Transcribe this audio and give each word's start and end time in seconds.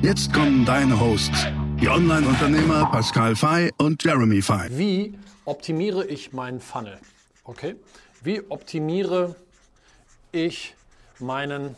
Jetzt 0.00 0.32
kommen 0.32 0.64
deine 0.64 1.00
Hosts, 1.00 1.48
die 1.80 1.88
Online-Unternehmer 1.88 2.88
Pascal 2.92 3.34
Fay 3.34 3.72
und 3.78 4.02
Jeremy 4.04 4.40
Fay. 4.40 4.68
Wie 4.70 5.18
optimiere 5.44 6.06
ich 6.06 6.32
meinen 6.32 6.60
Funnel? 6.60 6.98
Okay? 7.42 7.74
Wie 8.22 8.40
optimiere 8.48 9.34
ich 10.30 10.76
meinen 11.18 11.74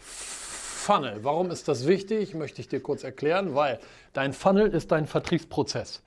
Funnel? 0.00 1.20
Warum 1.22 1.52
ist 1.52 1.68
das 1.68 1.86
wichtig? 1.86 2.34
Möchte 2.34 2.60
ich 2.60 2.68
dir 2.68 2.80
kurz 2.80 3.04
erklären, 3.04 3.54
weil 3.54 3.78
dein 4.12 4.32
Funnel 4.32 4.66
ist 4.66 4.90
dein 4.90 5.06
Vertriebsprozess. 5.06 6.02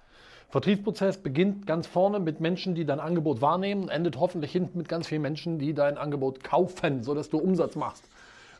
Vertriebsprozess 0.49 1.17
beginnt 1.17 1.65
ganz 1.65 1.87
vorne 1.87 2.19
mit 2.19 2.41
Menschen, 2.41 2.75
die 2.75 2.83
dein 2.83 2.99
Angebot 2.99 3.39
wahrnehmen, 3.39 3.87
endet 3.87 4.19
hoffentlich 4.19 4.51
hinten 4.51 4.77
mit 4.77 4.89
ganz 4.89 5.07
vielen 5.07 5.21
Menschen, 5.21 5.57
die 5.57 5.73
dein 5.73 5.97
Angebot 5.97 6.43
kaufen, 6.43 7.01
sodass 7.01 7.29
du 7.29 7.37
Umsatz 7.37 7.77
machst. 7.77 8.03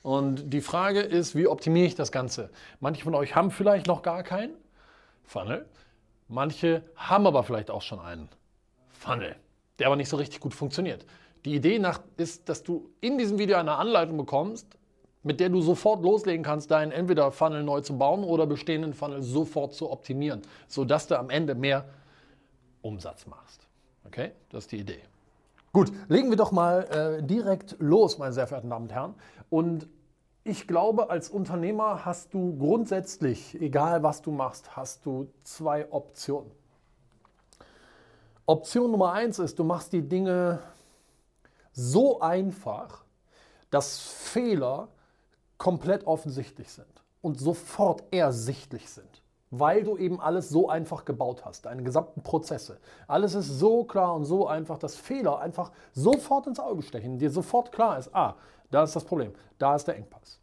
Und 0.02 0.52
die 0.52 0.62
Frage 0.62 1.02
ist, 1.02 1.36
wie 1.36 1.48
optimiere 1.48 1.86
ich 1.86 1.96
das 1.96 2.12
Ganze? 2.12 2.50
Manche 2.80 3.04
von 3.04 3.14
euch 3.16 3.36
haben 3.36 3.52
vielleicht 3.52 3.88
noch 3.88 4.02
gar 4.02 4.24
keinen 4.24 4.54
Funnel. 5.24 5.66
Manche 6.28 6.84
haben 6.96 7.28
aber 7.28 7.44
vielleicht 7.44 7.70
auch 7.70 7.82
schon 7.82 8.00
einen 8.00 8.30
Funnel, 8.90 9.36
der 9.80 9.88
aber 9.88 9.96
nicht 9.96 10.10
so 10.10 10.18
richtig 10.18 10.40
gut 10.40 10.54
funktioniert. 10.54 11.06
Die 11.46 11.56
Idee 11.56 11.80
nach 11.80 12.00
ist, 12.18 12.50
dass 12.50 12.64
du 12.64 12.90
in 13.02 13.18
diesem 13.18 13.38
Video 13.38 13.58
eine 13.58 13.76
Anleitung 13.76 14.18
bekommst, 14.18 14.68
mit 15.24 15.40
der 15.40 15.50
du 15.50 15.62
sofort 15.62 16.02
loslegen 16.02 16.44
kannst, 16.44 16.72
deinen 16.72 16.92
entweder 16.92 17.32
Funnel 17.32 17.64
neu 17.64 17.82
zu 17.82 17.98
bauen 17.98 18.24
oder 18.24 18.48
bestehenden 18.48 18.94
Funnel 18.94 19.22
sofort 19.22 19.74
zu 19.74 19.92
optimieren, 19.92 20.42
sodass 20.68 21.08
du 21.08 21.18
am 21.18 21.30
Ende 21.30 21.54
mehr 21.54 21.86
Umsatz 22.82 23.28
machst. 23.28 23.68
Okay, 24.06 24.32
das 24.50 24.64
ist 24.64 24.72
die 24.72 24.80
Idee. 24.80 25.11
Gut, 25.74 25.92
legen 26.10 26.30
wir 26.30 26.38
doch 26.38 26.52
mal 26.52 26.84
äh, 26.92 27.24
direkt 27.24 27.78
los, 27.80 28.18
meine 28.18 28.34
sehr 28.34 28.46
verehrten 28.46 28.70
Damen 28.70 28.86
und 28.86 28.94
Herren. 28.94 29.16
Und 29.50 29.88
ich 30.44 30.68
glaube, 30.68 31.10
als 31.10 31.30
Unternehmer 31.30 32.04
hast 32.04 32.34
du 32.34 32.58
grundsätzlich, 32.58 33.60
egal 33.62 34.04
was 34.04 34.22
du 34.22 34.32
machst, 34.32 34.76
hast 34.76 35.06
du 35.06 35.32
zwei 35.44 35.90
Optionen. 35.92 36.52
Option 38.46 38.92
Nummer 38.92 39.14
eins 39.14 39.40
ist, 39.40 39.60
du 39.60 39.64
machst 39.64 39.94
die 39.94 40.02
Dinge 40.02 40.60
so 41.72 42.20
einfach, 42.20 43.06
dass 43.70 43.98
Fehler 43.98 44.90
komplett 45.58 46.06
offensichtlich 46.06 46.70
sind 46.70 47.04
und 47.22 47.40
sofort 47.40 48.04
ersichtlich 48.12 48.90
sind 48.90 49.21
weil 49.52 49.84
du 49.84 49.98
eben 49.98 50.20
alles 50.20 50.50
so 50.50 50.70
einfach 50.70 51.04
gebaut 51.04 51.44
hast, 51.46 51.66
deine 51.66 51.84
gesamten 51.84 52.24
Prozesse. 52.24 52.80
Alles 53.08 53.36
ist 53.36 53.60
so 53.60 53.84
klar 53.84 54.16
und 54.16 54.24
so 54.24 54.48
einfach, 54.48 54.78
dass 54.78 54.96
Fehler 54.96 55.40
einfach 55.40 55.72
sofort 55.92 56.48
ins 56.48 56.60
Auge 56.60 56.82
stechen, 56.82 57.20
dir 57.20 57.30
sofort 57.30 57.72
klar 57.74 58.00
ist, 58.00 58.16
ah, 58.16 58.36
da 58.72 58.84
ist 58.84 58.96
das 58.96 59.04
Problem, 59.04 59.34
da 59.60 59.76
ist 59.76 59.88
der 59.88 59.98
Engpass. 59.98 60.40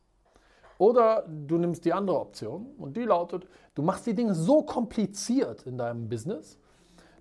Oder 0.77 1.25
du 1.27 1.56
nimmst 1.56 1.86
die 1.86 1.92
andere 1.92 2.20
Option 2.20 2.67
und 2.79 2.97
die 2.97 3.03
lautet, 3.03 3.48
du 3.75 3.83
machst 3.83 4.06
die 4.06 4.14
Dinge 4.14 4.34
so 4.34 4.62
kompliziert 4.62 5.62
in 5.62 5.79
deinem 5.79 6.09
Business, 6.09 6.59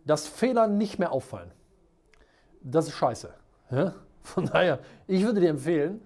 dass 0.05 0.27
Fehler 0.27 0.67
nicht 0.67 0.99
mehr 0.99 1.11
auffallen. 1.11 1.51
Das 2.61 2.87
ist 2.87 2.95
scheiße. 2.95 3.33
Von 4.21 4.45
daher, 4.45 4.79
ich 5.07 5.23
würde 5.23 5.39
dir 5.39 5.49
empfehlen, 5.49 6.05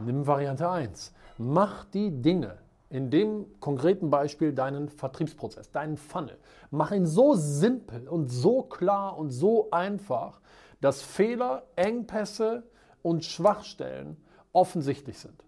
nimm 0.00 0.26
Variante 0.26 0.68
1. 0.68 1.12
Mach 1.36 1.84
die 1.84 2.10
Dinge 2.10 2.61
in 2.92 3.08
dem 3.08 3.46
konkreten 3.58 4.10
Beispiel 4.10 4.52
deinen 4.52 4.90
Vertriebsprozess, 4.90 5.70
deinen 5.70 5.96
Funnel. 5.96 6.36
Mach 6.70 6.92
ihn 6.92 7.06
so 7.06 7.34
simpel 7.34 8.06
und 8.06 8.28
so 8.28 8.62
klar 8.62 9.16
und 9.16 9.30
so 9.30 9.70
einfach, 9.70 10.42
dass 10.82 11.00
Fehler, 11.00 11.62
Engpässe 11.74 12.64
und 13.00 13.24
Schwachstellen 13.24 14.18
offensichtlich 14.52 15.18
sind. 15.18 15.42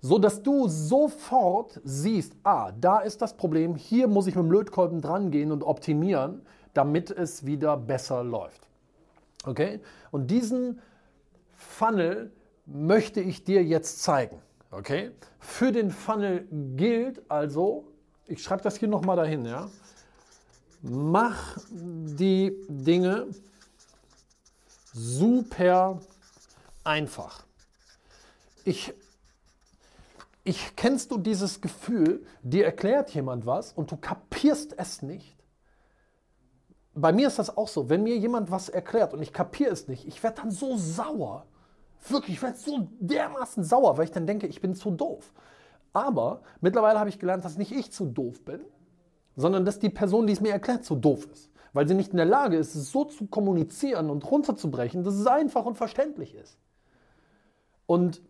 So 0.00 0.18
dass 0.18 0.42
du 0.42 0.68
sofort 0.68 1.80
siehst, 1.84 2.34
ah, 2.42 2.70
da 2.78 2.98
ist 2.98 3.22
das 3.22 3.34
Problem, 3.34 3.74
hier 3.74 4.06
muss 4.06 4.26
ich 4.26 4.34
mit 4.34 4.44
dem 4.44 4.52
Lötkolben 4.52 5.00
dran 5.00 5.30
gehen 5.30 5.50
und 5.50 5.64
optimieren, 5.64 6.42
damit 6.74 7.10
es 7.10 7.46
wieder 7.46 7.78
besser 7.78 8.22
läuft. 8.22 8.68
Okay? 9.46 9.80
Und 10.10 10.30
diesen 10.30 10.80
Funnel 11.54 12.30
möchte 12.66 13.22
ich 13.22 13.44
dir 13.44 13.64
jetzt 13.64 14.02
zeigen. 14.02 14.42
Okay? 14.70 15.12
Für 15.40 15.72
den 15.72 15.90
Funnel 15.90 16.46
gilt 16.76 17.30
also, 17.30 17.92
ich 18.26 18.42
schreibe 18.42 18.62
das 18.62 18.76
hier 18.76 18.88
nochmal 18.88 19.16
dahin, 19.16 19.44
ja. 19.44 19.70
Mach 20.82 21.58
die 21.70 22.54
Dinge 22.68 23.28
super 24.92 26.00
einfach. 26.84 27.44
Ich, 28.64 28.92
ich 30.44 30.76
kennst 30.76 31.10
du 31.10 31.18
dieses 31.18 31.60
Gefühl, 31.60 32.24
dir 32.42 32.64
erklärt 32.64 33.10
jemand 33.10 33.46
was 33.46 33.72
und 33.72 33.90
du 33.90 33.96
kapierst 33.96 34.78
es 34.78 35.02
nicht? 35.02 35.36
Bei 36.94 37.12
mir 37.12 37.28
ist 37.28 37.38
das 37.38 37.56
auch 37.56 37.68
so, 37.68 37.88
wenn 37.88 38.02
mir 38.02 38.16
jemand 38.16 38.50
was 38.50 38.68
erklärt 38.68 39.14
und 39.14 39.22
ich 39.22 39.32
kapiere 39.32 39.72
es 39.72 39.88
nicht, 39.88 40.06
ich 40.06 40.22
werde 40.22 40.42
dann 40.42 40.50
so 40.50 40.76
sauer 40.76 41.46
Wirklich, 42.08 42.36
ich 42.36 42.42
werde 42.42 42.56
so 42.56 42.88
dermaßen 43.00 43.64
sauer, 43.64 43.96
weil 43.98 44.04
ich 44.04 44.12
dann 44.12 44.26
denke, 44.26 44.46
ich 44.46 44.60
bin 44.60 44.74
zu 44.74 44.90
doof. 44.90 45.32
Aber 45.92 46.42
mittlerweile 46.60 46.98
habe 46.98 47.08
ich 47.08 47.18
gelernt, 47.18 47.44
dass 47.44 47.58
nicht 47.58 47.72
ich 47.72 47.90
zu 47.92 48.06
doof 48.06 48.44
bin, 48.44 48.60
sondern 49.36 49.64
dass 49.64 49.78
die 49.78 49.90
Person, 49.90 50.26
die 50.26 50.32
es 50.32 50.40
mir 50.40 50.52
erklärt, 50.52 50.84
zu 50.84 50.94
doof 50.94 51.26
ist. 51.32 51.50
Weil 51.72 51.86
sie 51.86 51.94
nicht 51.94 52.10
in 52.10 52.16
der 52.16 52.26
Lage 52.26 52.56
ist, 52.56 52.74
es 52.74 52.90
so 52.90 53.04
zu 53.04 53.26
kommunizieren 53.26 54.10
und 54.10 54.28
runterzubrechen, 54.30 55.04
dass 55.04 55.14
es 55.14 55.26
einfach 55.26 55.64
und 55.64 55.76
verständlich 55.76 56.34
ist. 56.34 56.58
Und 57.86 58.22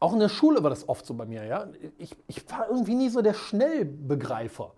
auch 0.00 0.14
in 0.14 0.18
der 0.18 0.28
Schule 0.28 0.62
war 0.62 0.70
das 0.70 0.88
oft 0.88 1.04
so 1.04 1.14
bei 1.14 1.26
mir. 1.26 1.44
Ja? 1.44 1.68
Ich, 1.98 2.16
ich 2.26 2.50
war 2.50 2.68
irgendwie 2.68 2.94
nie 2.94 3.10
so 3.10 3.20
der 3.20 3.34
Schnellbegreifer. 3.34 4.72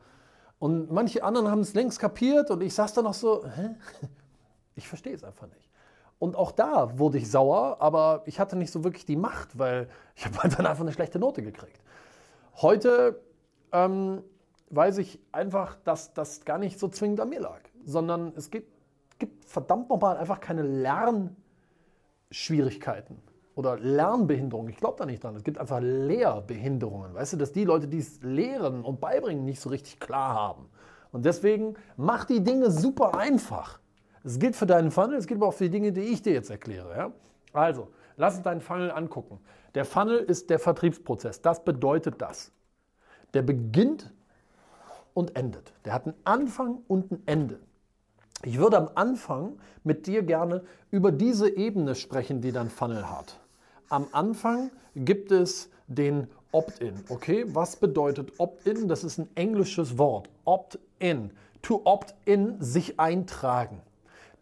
Und 0.58 0.90
manche 0.92 1.24
anderen 1.24 1.48
haben 1.48 1.60
es 1.60 1.74
längst 1.74 1.98
kapiert 1.98 2.50
und 2.50 2.60
ich 2.62 2.74
saß 2.74 2.94
da 2.94 3.02
noch 3.02 3.14
so, 3.14 3.44
hä? 3.44 3.70
ich 4.74 4.88
verstehe 4.88 5.14
es 5.14 5.24
einfach 5.24 5.48
nicht. 5.48 5.71
Und 6.22 6.36
auch 6.36 6.52
da 6.52 7.00
wurde 7.00 7.18
ich 7.18 7.28
sauer, 7.28 7.78
aber 7.80 8.22
ich 8.26 8.38
hatte 8.38 8.54
nicht 8.54 8.70
so 8.70 8.84
wirklich 8.84 9.04
die 9.04 9.16
Macht, 9.16 9.58
weil 9.58 9.88
ich 10.14 10.24
habe 10.24 10.48
dann 10.56 10.66
einfach 10.66 10.84
eine 10.84 10.92
schlechte 10.92 11.18
Note 11.18 11.42
gekriegt. 11.42 11.82
Heute 12.58 13.20
ähm, 13.72 14.22
weiß 14.70 14.98
ich 14.98 15.18
einfach, 15.32 15.74
dass 15.82 16.14
das 16.14 16.44
gar 16.44 16.58
nicht 16.58 16.78
so 16.78 16.86
zwingend 16.86 17.18
an 17.18 17.28
mir 17.28 17.40
lag, 17.40 17.58
sondern 17.84 18.32
es 18.36 18.52
gibt, 18.52 18.70
gibt 19.18 19.44
verdammt 19.46 19.90
nochmal 19.90 20.16
einfach 20.16 20.38
keine 20.38 20.62
Lernschwierigkeiten 20.62 23.20
oder 23.56 23.76
Lernbehinderungen. 23.80 24.70
Ich 24.70 24.76
glaube 24.76 24.98
da 24.98 25.06
nicht 25.06 25.24
dran. 25.24 25.34
Es 25.34 25.42
gibt 25.42 25.58
einfach 25.58 25.80
Lehrbehinderungen. 25.80 27.14
Weißt 27.14 27.32
du, 27.32 27.36
dass 27.36 27.50
die 27.50 27.64
Leute, 27.64 27.88
die 27.88 27.98
es 27.98 28.22
lehren 28.22 28.84
und 28.84 29.00
beibringen, 29.00 29.44
nicht 29.44 29.60
so 29.60 29.70
richtig 29.70 29.98
klar 29.98 30.34
haben. 30.34 30.68
Und 31.10 31.24
deswegen 31.24 31.74
mach 31.96 32.26
die 32.26 32.44
Dinge 32.44 32.70
super 32.70 33.18
einfach. 33.18 33.81
Es 34.24 34.38
gilt 34.38 34.56
für 34.56 34.66
deinen 34.66 34.90
Funnel, 34.90 35.16
es 35.16 35.26
gilt 35.26 35.38
aber 35.38 35.48
auch 35.48 35.54
für 35.54 35.64
die 35.64 35.70
Dinge, 35.70 35.92
die 35.92 36.00
ich 36.00 36.22
dir 36.22 36.32
jetzt 36.32 36.50
erkläre. 36.50 36.96
Ja? 36.96 37.12
Also, 37.52 37.88
lass 38.16 38.34
uns 38.34 38.44
deinen 38.44 38.60
Funnel 38.60 38.90
angucken. 38.90 39.40
Der 39.74 39.84
Funnel 39.84 40.18
ist 40.18 40.50
der 40.50 40.58
Vertriebsprozess. 40.58 41.40
Das 41.40 41.64
bedeutet 41.64 42.20
das. 42.20 42.52
Der 43.34 43.42
beginnt 43.42 44.12
und 45.14 45.36
endet. 45.36 45.72
Der 45.84 45.94
hat 45.94 46.06
einen 46.06 46.14
Anfang 46.24 46.82
und 46.88 47.10
ein 47.10 47.22
Ende. 47.26 47.60
Ich 48.44 48.58
würde 48.58 48.76
am 48.76 48.90
Anfang 48.94 49.58
mit 49.84 50.06
dir 50.06 50.22
gerne 50.22 50.64
über 50.90 51.12
diese 51.12 51.48
Ebene 51.48 51.94
sprechen, 51.94 52.40
die 52.40 52.52
dein 52.52 52.70
Funnel 52.70 53.08
hat. 53.08 53.38
Am 53.88 54.06
Anfang 54.12 54.70
gibt 54.94 55.30
es 55.30 55.70
den 55.86 56.28
Opt-in. 56.50 56.94
Okay, 57.08 57.44
was 57.48 57.76
bedeutet 57.76 58.32
Opt-in? 58.38 58.88
Das 58.88 59.04
ist 59.04 59.18
ein 59.18 59.28
englisches 59.36 59.96
Wort. 59.96 60.28
Opt-in. 60.44 61.30
To 61.62 61.80
opt-in, 61.84 62.60
sich 62.60 62.98
eintragen. 62.98 63.80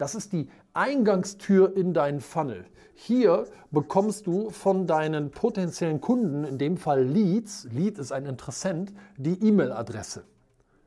Das 0.01 0.15
ist 0.15 0.33
die 0.33 0.49
Eingangstür 0.73 1.77
in 1.77 1.93
deinen 1.93 2.23
Funnel. 2.23 2.65
Hier 2.95 3.47
bekommst 3.71 4.27
du 4.27 4.49
von 4.49 4.87
deinen 4.87 5.31
potenziellen 5.31 6.01
Kunden, 6.01 6.45
in 6.45 6.57
dem 6.57 6.79
Fall 6.79 7.05
Leads, 7.05 7.69
Lead 7.71 7.99
ist 7.99 8.11
ein 8.11 8.25
Interessent, 8.25 8.95
die 9.19 9.35
E-Mail-Adresse. 9.47 10.25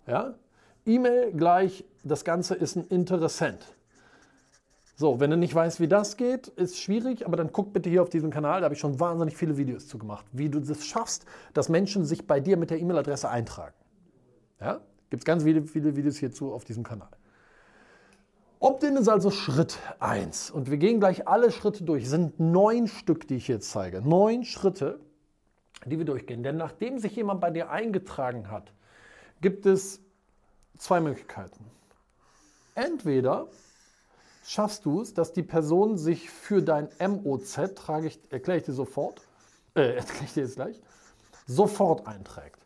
Ja? 0.07 0.33
E-Mail 0.87 1.31
gleich, 1.31 1.85
das 2.03 2.25
Ganze 2.25 2.55
ist 2.55 2.75
ein 2.75 2.85
Interessent. 2.87 3.75
So, 4.95 5.19
wenn 5.19 5.29
du 5.29 5.37
nicht 5.37 5.53
weißt, 5.53 5.79
wie 5.79 5.87
das 5.87 6.17
geht, 6.17 6.47
ist 6.47 6.79
schwierig, 6.79 7.27
aber 7.27 7.37
dann 7.37 7.51
guck 7.51 7.71
bitte 7.71 7.91
hier 7.91 8.01
auf 8.01 8.09
diesem 8.09 8.31
Kanal, 8.31 8.61
da 8.61 8.65
habe 8.65 8.73
ich 8.73 8.81
schon 8.81 8.99
wahnsinnig 8.99 9.37
viele 9.37 9.57
Videos 9.57 9.87
zu 9.87 9.99
gemacht, 9.99 10.25
wie 10.31 10.49
du 10.49 10.59
das 10.59 10.87
schaffst, 10.87 11.25
dass 11.53 11.69
Menschen 11.69 12.03
sich 12.03 12.25
bei 12.25 12.39
dir 12.39 12.57
mit 12.57 12.71
der 12.71 12.79
E-Mail-Adresse 12.79 13.29
eintragen. 13.29 13.75
Ja? 14.59 14.81
Gibt 15.11 15.21
es 15.21 15.25
ganz 15.25 15.43
viele, 15.43 15.61
viele 15.67 15.95
Videos 15.95 16.17
hierzu 16.17 16.51
auf 16.51 16.63
diesem 16.63 16.81
Kanal. 16.81 17.09
Opt-in 18.63 18.95
ist 18.95 19.09
also 19.09 19.29
Schritt 19.29 19.77
1. 19.99 20.49
Und 20.49 20.71
wir 20.71 20.77
gehen 20.77 21.01
gleich 21.01 21.27
alle 21.27 21.51
Schritte 21.51 21.83
durch. 21.83 22.05
Es 22.05 22.11
sind 22.11 22.39
neun 22.39 22.87
Stück, 22.87 23.27
die 23.27 23.35
ich 23.35 23.49
jetzt 23.49 23.69
zeige. 23.69 24.01
Neun 24.01 24.45
Schritte, 24.45 25.01
die 25.83 25.97
wir 25.97 26.05
durchgehen. 26.05 26.43
Denn 26.43 26.55
nachdem 26.55 26.97
sich 26.97 27.13
jemand 27.13 27.41
bei 27.41 27.51
dir 27.51 27.71
eingetragen 27.71 28.49
hat, 28.49 28.71
gibt 29.41 29.65
es 29.65 29.99
zwei 30.77 31.01
Möglichkeiten. 31.01 31.65
Entweder 32.73 33.47
schaffst 34.45 34.85
du 34.85 35.01
es, 35.01 35.13
dass 35.13 35.33
die 35.33 35.43
Person 35.43 35.97
sich 35.97 36.29
für 36.29 36.61
dein 36.61 36.87
MOZ, 37.01 37.75
trage 37.75 38.07
ich, 38.07 38.21
erkläre 38.29 38.59
ich 38.59 38.63
dir 38.63 38.71
sofort, 38.71 39.27
äh, 39.75 39.81
erkläre 39.97 40.23
ich 40.23 40.33
dir 40.35 40.43
jetzt 40.43 40.55
gleich, 40.55 40.79
sofort 41.47 42.07
einträgt. 42.07 42.65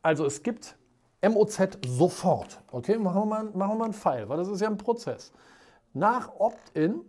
Also 0.00 0.24
es 0.24 0.42
gibt 0.42 0.77
MOZ 1.22 1.78
sofort. 1.86 2.60
Okay, 2.70 2.98
machen 2.98 3.22
wir 3.22 3.26
mal, 3.26 3.44
machen 3.44 3.72
wir 3.72 3.76
mal 3.76 3.84
einen 3.84 3.94
Pfeil, 3.94 4.28
weil 4.28 4.36
das 4.36 4.48
ist 4.48 4.60
ja 4.60 4.68
ein 4.68 4.76
Prozess. 4.76 5.32
Nach 5.92 6.30
Opt-in 6.38 7.02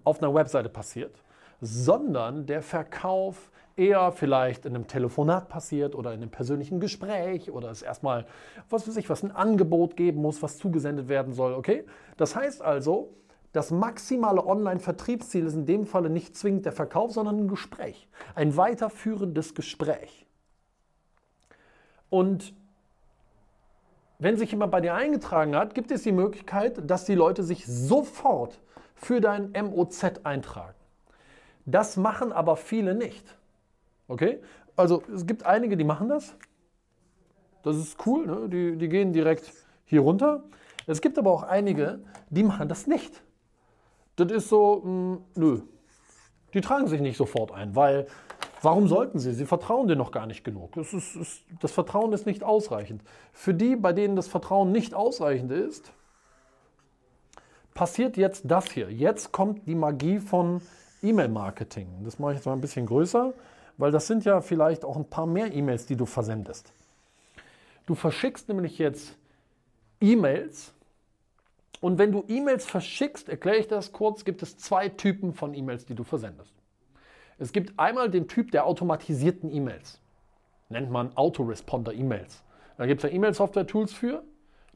auf 0.02 0.20
einer 0.20 0.34
Webseite 0.34 0.68
passiert, 0.68 1.22
sondern 1.60 2.46
der 2.46 2.62
Verkauf 2.62 3.52
eher 3.76 4.10
vielleicht 4.10 4.66
in 4.66 4.74
einem 4.74 4.88
Telefonat 4.88 5.48
passiert 5.48 5.94
oder 5.94 6.12
in 6.12 6.20
einem 6.22 6.30
persönlichen 6.30 6.80
Gespräch 6.80 7.52
oder 7.52 7.70
es 7.70 7.82
erstmal, 7.82 8.26
was 8.70 8.88
weiß 8.88 8.96
ich, 8.96 9.08
was 9.08 9.22
ein 9.22 9.30
Angebot 9.30 9.96
geben 9.96 10.20
muss, 10.20 10.42
was 10.42 10.58
zugesendet 10.58 11.08
werden 11.08 11.32
soll, 11.32 11.54
okay? 11.54 11.84
Das 12.16 12.34
heißt 12.34 12.60
also, 12.60 13.14
das 13.52 13.70
maximale 13.70 14.46
Online-Vertriebsziel 14.46 15.46
ist 15.46 15.54
in 15.54 15.66
dem 15.66 15.86
Falle 15.86 16.08
nicht 16.08 16.36
zwingend 16.36 16.66
der 16.66 16.72
Verkauf, 16.72 17.12
sondern 17.12 17.38
ein 17.38 17.48
Gespräch. 17.48 18.08
Ein 18.34 18.56
weiterführendes 18.56 19.54
Gespräch. 19.54 20.26
Und 22.10 22.54
wenn 24.18 24.36
sich 24.36 24.50
jemand 24.50 24.70
bei 24.70 24.80
dir 24.80 24.94
eingetragen 24.94 25.56
hat, 25.56 25.74
gibt 25.74 25.90
es 25.90 26.02
die 26.02 26.12
Möglichkeit, 26.12 26.88
dass 26.88 27.06
die 27.06 27.14
Leute 27.14 27.42
sich 27.42 27.66
sofort 27.66 28.60
für 28.94 29.20
dein 29.20 29.52
MOZ 29.52 30.24
eintragen. 30.24 30.74
Das 31.64 31.96
machen 31.96 32.32
aber 32.32 32.56
viele 32.56 32.94
nicht. 32.94 33.36
Okay? 34.08 34.40
Also 34.76 35.02
es 35.12 35.26
gibt 35.26 35.44
einige, 35.44 35.76
die 35.76 35.84
machen 35.84 36.08
das. 36.08 36.36
Das 37.62 37.76
ist 37.76 38.06
cool, 38.06 38.26
ne? 38.26 38.48
die, 38.48 38.76
die 38.76 38.88
gehen 38.88 39.12
direkt 39.12 39.52
hier 39.84 40.00
runter. 40.00 40.44
Es 40.86 41.00
gibt 41.00 41.18
aber 41.18 41.30
auch 41.30 41.42
einige, 41.42 42.00
die 42.28 42.42
machen 42.42 42.68
das 42.68 42.86
nicht. 42.86 43.22
Das 44.20 44.30
ist 44.30 44.48
so, 44.48 44.82
mh, 44.84 44.84
hm, 44.84 45.24
nö. 45.34 45.60
Die 46.52 46.60
tragen 46.60 46.88
sich 46.88 47.00
nicht 47.00 47.16
sofort 47.16 47.52
ein, 47.52 47.76
weil 47.76 48.06
warum 48.62 48.88
sollten 48.88 49.18
sie? 49.18 49.32
Sie 49.32 49.46
vertrauen 49.46 49.88
dir 49.88 49.96
noch 49.96 50.10
gar 50.10 50.26
nicht 50.26 50.44
genug. 50.44 50.76
Ist, 50.76 50.92
ist, 50.92 51.42
das 51.60 51.72
Vertrauen 51.72 52.12
ist 52.12 52.26
nicht 52.26 52.42
ausreichend. 52.42 53.02
Für 53.32 53.54
die, 53.54 53.76
bei 53.76 53.92
denen 53.92 54.16
das 54.16 54.28
Vertrauen 54.28 54.72
nicht 54.72 54.94
ausreichend 54.94 55.52
ist, 55.52 55.92
passiert 57.72 58.16
jetzt 58.16 58.42
das 58.44 58.70
hier. 58.70 58.90
Jetzt 58.90 59.32
kommt 59.32 59.66
die 59.66 59.74
Magie 59.74 60.18
von 60.18 60.60
E-Mail-Marketing. 61.02 61.88
Das 62.04 62.18
mache 62.18 62.32
ich 62.32 62.38
jetzt 62.38 62.46
mal 62.46 62.52
ein 62.52 62.60
bisschen 62.60 62.86
größer, 62.86 63.32
weil 63.78 63.92
das 63.92 64.06
sind 64.06 64.24
ja 64.24 64.40
vielleicht 64.40 64.84
auch 64.84 64.96
ein 64.96 65.08
paar 65.08 65.26
mehr 65.26 65.54
E-Mails, 65.54 65.86
die 65.86 65.96
du 65.96 66.04
versendest. 66.04 66.72
Du 67.86 67.94
verschickst 67.94 68.48
nämlich 68.48 68.78
jetzt 68.78 69.16
E-Mails 70.00 70.74
und 71.80 71.98
wenn 71.98 72.12
du 72.12 72.24
E-Mails 72.28 72.66
verschickst, 72.66 73.28
erkläre 73.28 73.58
ich 73.58 73.68
das 73.68 73.92
kurz, 73.92 74.24
gibt 74.24 74.42
es 74.42 74.58
zwei 74.58 74.88
Typen 74.88 75.32
von 75.32 75.54
E-Mails, 75.54 75.86
die 75.86 75.94
du 75.94 76.04
versendest. 76.04 76.54
Es 77.38 77.52
gibt 77.52 77.78
einmal 77.78 78.10
den 78.10 78.28
Typ 78.28 78.50
der 78.50 78.66
automatisierten 78.66 79.50
E-Mails. 79.50 79.98
Nennt 80.68 80.90
man 80.90 81.16
Autoresponder-E-Mails. 81.16 82.42
Da 82.76 82.86
gibt 82.86 83.02
es 83.02 83.10
ja 83.10 83.16
E-Mail-Software-Tools 83.16 83.94
für. 83.94 84.22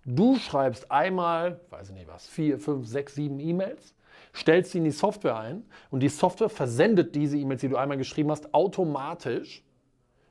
Du 0.06 0.37
schreibst 0.37 0.91
einmal, 0.91 1.61
weiß 1.70 1.91
ich 1.91 1.94
nicht 1.94 2.08
was, 2.08 2.26
vier, 2.26 2.58
fünf, 2.58 2.87
sechs, 2.87 3.14
sieben 3.14 3.38
E-Mails, 3.38 3.94
stellst 4.35 4.73
sie 4.73 4.79
in 4.79 4.85
die 4.85 4.91
Software 4.91 5.37
ein 5.37 5.64
und 5.91 6.00
die 6.00 6.08
Software 6.08 6.49
versendet 6.49 7.14
diese 7.14 7.37
E-Mails, 7.38 7.61
die 7.61 7.69
du 7.69 7.76
einmal 7.76 7.96
geschrieben 7.96 8.31
hast, 8.31 8.52
automatisch 8.52 9.62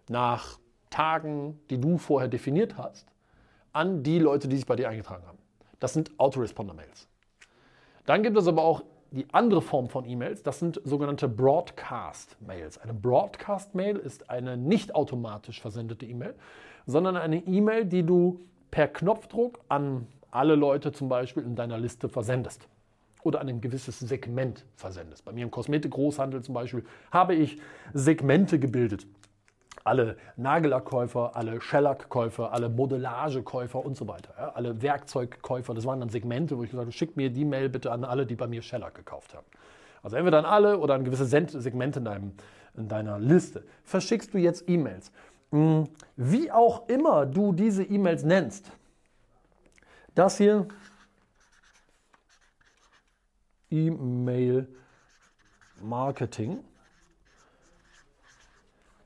nach 0.09 0.59
Tagen, 0.89 1.59
die 1.69 1.79
du 1.79 1.97
vorher 1.97 2.27
definiert 2.29 2.77
hast, 2.77 3.07
an 3.71 4.03
die 4.03 4.19
Leute, 4.19 4.47
die 4.47 4.57
sich 4.57 4.65
bei 4.65 4.75
dir 4.75 4.89
eingetragen 4.89 5.25
haben. 5.25 5.39
Das 5.83 5.91
sind 5.91 6.17
Autoresponder-Mails. 6.17 7.09
Dann 8.05 8.23
gibt 8.23 8.37
es 8.37 8.47
aber 8.47 8.63
auch 8.63 8.85
die 9.11 9.25
andere 9.33 9.61
Form 9.61 9.89
von 9.89 10.05
E-Mails, 10.05 10.41
das 10.41 10.57
sind 10.59 10.79
sogenannte 10.85 11.27
Broadcast-Mails. 11.27 12.77
Eine 12.77 12.93
Broadcast-Mail 12.93 13.97
ist 13.97 14.29
eine 14.29 14.55
nicht 14.55 14.95
automatisch 14.95 15.59
versendete 15.59 16.05
E-Mail, 16.05 16.35
sondern 16.85 17.17
eine 17.17 17.45
E-Mail, 17.45 17.83
die 17.83 18.05
du 18.05 18.39
per 18.71 18.87
Knopfdruck 18.87 19.59
an 19.67 20.07
alle 20.31 20.55
Leute 20.55 20.93
zum 20.93 21.09
Beispiel 21.09 21.43
in 21.43 21.57
deiner 21.57 21.77
Liste 21.77 22.07
versendest 22.07 22.69
oder 23.23 23.41
an 23.41 23.49
ein 23.49 23.59
gewisses 23.59 23.99
Segment 23.99 24.63
versendest. 24.77 25.25
Bei 25.25 25.33
mir 25.33 25.43
im 25.43 25.51
Kosmetikgroßhandel 25.51 26.43
zum 26.43 26.53
Beispiel 26.53 26.85
habe 27.11 27.35
ich 27.35 27.59
Segmente 27.93 28.57
gebildet 28.57 29.05
alle 29.83 30.17
Nagellackkäufer, 30.37 31.35
alle 31.35 31.59
Shellac-Käufer, 31.59 32.51
alle 32.53 32.69
Modellagekäufer 32.69 33.83
und 33.83 33.97
so 33.97 34.07
weiter. 34.07 34.33
Ja, 34.37 34.49
alle 34.53 34.81
Werkzeugkäufer, 34.81 35.73
das 35.73 35.85
waren 35.85 35.99
dann 35.99 36.09
Segmente, 36.09 36.57
wo 36.57 36.63
ich 36.63 36.71
gesagt 36.71 36.85
habe, 36.85 36.91
schickt 36.91 37.17
mir 37.17 37.29
die 37.29 37.45
Mail 37.45 37.69
bitte 37.69 37.91
an 37.91 38.03
alle, 38.03 38.25
die 38.25 38.35
bei 38.35 38.47
mir 38.47 38.61
Shellac 38.61 38.95
gekauft 38.95 39.33
haben. 39.33 39.45
Also 40.01 40.17
entweder 40.17 40.39
an 40.39 40.45
alle 40.45 40.79
oder 40.79 40.95
an 40.95 41.03
gewisse 41.03 41.25
Segmente 41.25 41.99
in, 41.99 42.05
deinem, 42.05 42.33
in 42.75 42.87
deiner 42.87 43.19
Liste. 43.19 43.63
Verschickst 43.83 44.33
du 44.33 44.37
jetzt 44.37 44.67
E-Mails. 44.67 45.11
Hm, 45.51 45.87
wie 46.15 46.51
auch 46.51 46.87
immer 46.87 47.25
du 47.25 47.53
diese 47.53 47.83
E-Mails 47.83 48.23
nennst, 48.23 48.71
das 50.15 50.37
hier 50.37 50.67
E-Mail 53.69 54.67
Marketing 55.81 56.63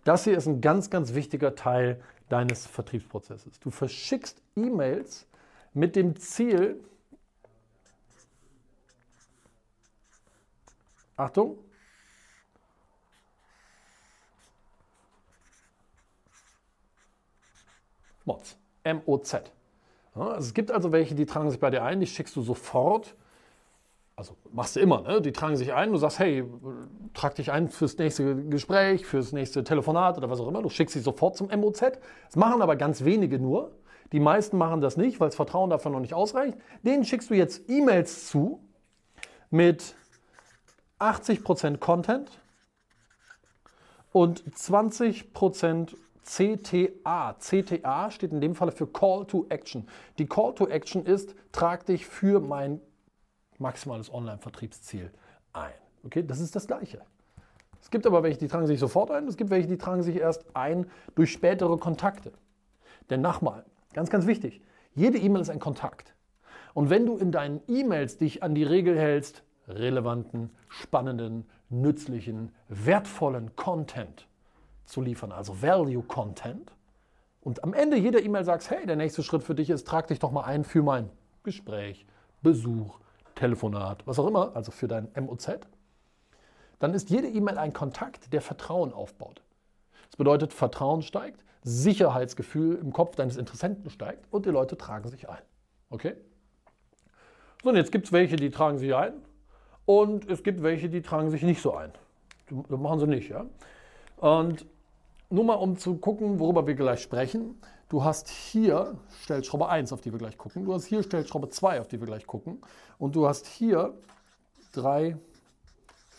das 0.07 0.23
hier 0.23 0.37
ist 0.37 0.47
ein 0.47 0.61
ganz, 0.61 0.89
ganz 0.89 1.15
wichtiger 1.15 1.55
Teil 1.55 2.01
deines 2.29 2.65
Vertriebsprozesses. 2.65 3.59
Du 3.59 3.71
verschickst 3.71 4.41
E-Mails 4.55 5.27
mit 5.73 5.97
dem 5.97 6.15
Ziel, 6.15 6.81
Achtung, 11.17 11.57
Mods, 18.23 18.57
M-O-Z. 18.83 19.51
es 20.37 20.53
gibt 20.53 20.71
also 20.71 20.93
welche, 20.93 21.15
die 21.15 21.25
tragen 21.25 21.49
sich 21.51 21.59
bei 21.59 21.69
dir 21.69 21.83
ein, 21.83 21.99
die 21.99 22.07
schickst 22.07 22.35
du 22.37 22.41
sofort 22.41 23.15
also 24.17 24.35
machst 24.51 24.75
du 24.75 24.79
immer, 24.79 25.03
ne? 25.03 25.21
die 25.21 25.31
tragen 25.31 25.55
sich 25.55 25.73
ein, 25.73 25.91
du 25.91 25.97
sagst, 25.97 26.17
hey, 26.17 26.43
trag 27.13 27.35
dich 27.35 27.51
ein 27.51 27.69
fürs 27.69 27.97
nächste 27.99 28.35
Gespräch, 28.47 29.05
fürs 29.05 29.31
nächste 29.31 29.63
Telefonat 29.63 30.17
oder 30.17 30.29
was 30.29 30.39
auch 30.39 30.47
immer, 30.47 30.63
du 30.63 30.69
schickst 30.69 30.93
sie 30.93 31.01
sofort 31.01 31.37
zum 31.37 31.49
MOZ. 31.49 31.81
Das 32.25 32.35
machen 32.35 32.63
aber 32.63 32.75
ganz 32.75 33.05
wenige 33.05 33.37
nur. 33.37 33.77
Die 34.11 34.19
meisten 34.19 34.57
machen 34.57 34.81
das 34.81 34.97
nicht, 34.97 35.19
weil 35.19 35.27
das 35.27 35.35
Vertrauen 35.35 35.69
dafür 35.69 35.91
noch 35.91 35.99
nicht 35.99 36.15
ausreicht. 36.15 36.57
Denen 36.81 37.05
schickst 37.05 37.29
du 37.29 37.35
jetzt 37.35 37.69
E-Mails 37.69 38.27
zu 38.27 38.59
mit 39.51 39.95
80% 40.99 41.77
Content 41.77 42.39
und 44.11 44.43
20% 44.51 45.95
CTA. 46.23 47.35
CTA 47.39 48.09
steht 48.09 48.31
in 48.31 48.41
dem 48.41 48.55
Fall 48.55 48.71
für 48.71 48.87
Call 48.87 49.25
to 49.25 49.45
Action. 49.49 49.87
Die 50.17 50.25
Call 50.25 50.55
to 50.55 50.67
Action 50.67 51.05
ist, 51.05 51.35
trag 51.51 51.85
dich 51.85 52.07
für 52.07 52.39
mein 52.39 52.81
maximales 53.59 54.13
Online-Vertriebsziel 54.13 55.11
ein. 55.53 55.73
Okay, 56.03 56.23
das 56.25 56.39
ist 56.39 56.55
das 56.55 56.67
Gleiche. 56.67 57.01
Es 57.81 57.89
gibt 57.89 58.05
aber 58.05 58.23
welche, 58.23 58.39
die 58.39 58.47
tragen 58.47 58.67
sich 58.67 58.79
sofort 58.79 59.11
ein, 59.11 59.27
es 59.27 59.37
gibt 59.37 59.49
welche, 59.49 59.67
die 59.67 59.77
tragen 59.77 60.03
sich 60.03 60.17
erst 60.17 60.45
ein 60.53 60.87
durch 61.15 61.31
spätere 61.31 61.77
Kontakte. 61.77 62.33
Denn 63.09 63.21
nochmal, 63.21 63.65
ganz, 63.93 64.09
ganz 64.09 64.25
wichtig, 64.27 64.61
jede 64.93 65.17
E-Mail 65.17 65.41
ist 65.41 65.49
ein 65.49 65.59
Kontakt. 65.59 66.13
Und 66.73 66.89
wenn 66.89 67.05
du 67.05 67.17
in 67.17 67.31
deinen 67.31 67.61
E-Mails 67.67 68.17
dich 68.17 68.43
an 68.43 68.55
die 68.55 68.63
Regel 68.63 68.97
hältst, 68.97 69.43
relevanten, 69.67 70.49
spannenden, 70.69 71.45
nützlichen, 71.69 72.51
wertvollen 72.67 73.55
Content 73.55 74.27
zu 74.85 75.01
liefern, 75.01 75.31
also 75.31 75.61
Value 75.61 76.03
Content, 76.03 76.71
und 77.41 77.63
am 77.63 77.73
Ende 77.73 77.97
jeder 77.97 78.21
E-Mail 78.21 78.43
sagst, 78.43 78.69
hey, 78.69 78.85
der 78.85 78.97
nächste 78.97 79.23
Schritt 79.23 79.43
für 79.43 79.55
dich 79.55 79.69
ist, 79.69 79.87
trag 79.87 80.07
dich 80.07 80.19
doch 80.19 80.31
mal 80.31 80.43
ein 80.43 80.65
für 80.65 80.83
mein 80.83 81.09
Gespräch, 81.43 82.05
Besuch, 82.41 82.99
Telefonat, 83.37 84.05
was 84.05 84.19
auch 84.19 84.27
immer, 84.27 84.55
also 84.55 84.71
für 84.71 84.87
dein 84.87 85.09
MOZ, 85.15 85.59
dann 86.79 86.93
ist 86.93 87.09
jede 87.09 87.27
E-Mail 87.27 87.57
ein 87.57 87.73
Kontakt, 87.73 88.33
der 88.33 88.41
Vertrauen 88.41 88.93
aufbaut. 88.93 89.41
Das 90.09 90.17
bedeutet, 90.17 90.53
Vertrauen 90.53 91.01
steigt, 91.01 91.43
Sicherheitsgefühl 91.63 92.77
im 92.77 92.93
Kopf 92.93 93.15
deines 93.15 93.37
Interessenten 93.37 93.89
steigt 93.89 94.25
und 94.31 94.45
die 94.45 94.49
Leute 94.49 94.77
tragen 94.77 95.09
sich 95.09 95.29
ein. 95.29 95.41
Okay? 95.89 96.15
So, 97.63 97.69
und 97.69 97.75
jetzt 97.75 97.91
gibt 97.91 98.05
es 98.05 98.11
welche, 98.11 98.35
die 98.35 98.51
tragen 98.51 98.77
sich 98.77 98.93
ein 98.93 99.13
und 99.85 100.29
es 100.29 100.43
gibt 100.43 100.61
welche, 100.63 100.89
die 100.89 101.01
tragen 101.01 101.29
sich 101.31 101.43
nicht 101.43 101.61
so 101.61 101.73
ein. 101.73 101.91
Das 102.69 102.79
machen 102.79 102.99
sie 102.99 103.07
nicht, 103.07 103.29
ja? 103.29 103.45
Und 104.17 104.65
nur 105.29 105.43
mal 105.43 105.55
um 105.55 105.77
zu 105.77 105.97
gucken, 105.97 106.39
worüber 106.39 106.65
wir 106.65 106.75
gleich 106.75 107.01
sprechen. 107.01 107.59
Du 107.89 108.03
hast 108.03 108.27
hier 108.29 108.97
Stellschraube 109.23 109.69
1, 109.69 109.93
auf 109.93 110.01
die 110.01 110.11
wir 110.11 110.19
gleich 110.19 110.37
gucken. 110.37 110.65
Du 110.65 110.73
hast 110.73 110.85
hier 110.85 111.03
Stellschraube 111.03 111.49
2, 111.49 111.79
auf 111.79 111.87
die 111.87 111.99
wir 111.99 112.07
gleich 112.07 112.27
gucken. 112.27 112.61
Und 112.97 113.15
du 113.15 113.27
hast 113.27 113.47
hier 113.47 113.93
3, 114.73 115.17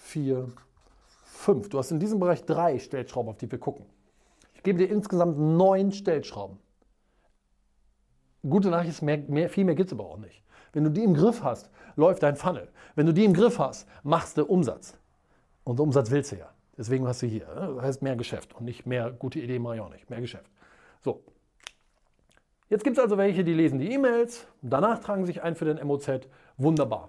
4, 0.02 0.48
5. 1.24 1.68
Du 1.68 1.78
hast 1.78 1.90
in 1.90 2.00
diesem 2.00 2.18
Bereich 2.18 2.44
drei 2.44 2.78
Stellschrauben, 2.78 3.30
auf 3.30 3.36
die 3.36 3.50
wir 3.50 3.58
gucken. 3.58 3.84
Ich 4.54 4.62
gebe 4.62 4.78
dir 4.78 4.88
insgesamt 4.88 5.38
neun 5.38 5.92
Stellschrauben. 5.92 6.58
Gute 8.48 8.70
Nachricht 8.70 8.90
ist, 8.90 9.02
mehr, 9.02 9.18
mehr, 9.18 9.50
viel 9.50 9.64
mehr 9.64 9.74
gibt 9.74 9.92
es 9.92 9.98
aber 9.98 10.08
auch 10.08 10.16
nicht. 10.16 10.42
Wenn 10.72 10.84
du 10.84 10.90
die 10.90 11.04
im 11.04 11.14
Griff 11.14 11.42
hast, 11.42 11.70
läuft 11.96 12.22
dein 12.22 12.36
Funnel. 12.36 12.68
Wenn 12.94 13.06
du 13.06 13.12
die 13.12 13.24
im 13.24 13.34
Griff 13.34 13.58
hast, 13.58 13.86
machst 14.02 14.38
du 14.38 14.44
Umsatz. 14.46 14.96
Und 15.64 15.80
Umsatz 15.80 16.10
willst 16.10 16.32
du 16.32 16.36
ja. 16.36 16.48
Deswegen 16.78 17.06
hast 17.06 17.20
du 17.20 17.26
hier. 17.26 17.46
Ne? 17.46 17.74
Das 17.76 17.84
heißt 17.84 18.02
mehr 18.02 18.16
Geschäft 18.16 18.54
und 18.54 18.64
nicht 18.64 18.86
mehr 18.86 19.10
gute 19.10 19.38
Idee 19.38 19.58
mache 19.58 19.74
ich 19.74 19.80
auch 19.80 19.90
nicht. 19.90 20.08
Mehr 20.08 20.20
Geschäft. 20.20 20.50
So. 21.02 21.22
Jetzt 22.68 22.84
gibt 22.84 22.98
es 22.98 23.02
also 23.02 23.16
welche, 23.16 23.44
die 23.44 23.54
lesen 23.54 23.78
die 23.78 23.92
E-Mails, 23.92 24.46
danach 24.60 24.98
tragen 24.98 25.24
sich 25.24 25.42
ein 25.42 25.54
für 25.54 25.64
den 25.64 25.84
MOZ. 25.86 26.28
Wunderbar. 26.58 27.08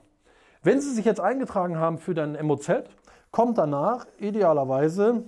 Wenn 0.63 0.79
sie 0.79 0.93
sich 0.93 1.05
jetzt 1.05 1.19
eingetragen 1.19 1.77
haben 1.77 1.97
für 1.97 2.13
dein 2.13 2.33
MOZ, 2.45 2.83
kommt 3.31 3.57
danach 3.57 4.05
idealerweise 4.19 5.23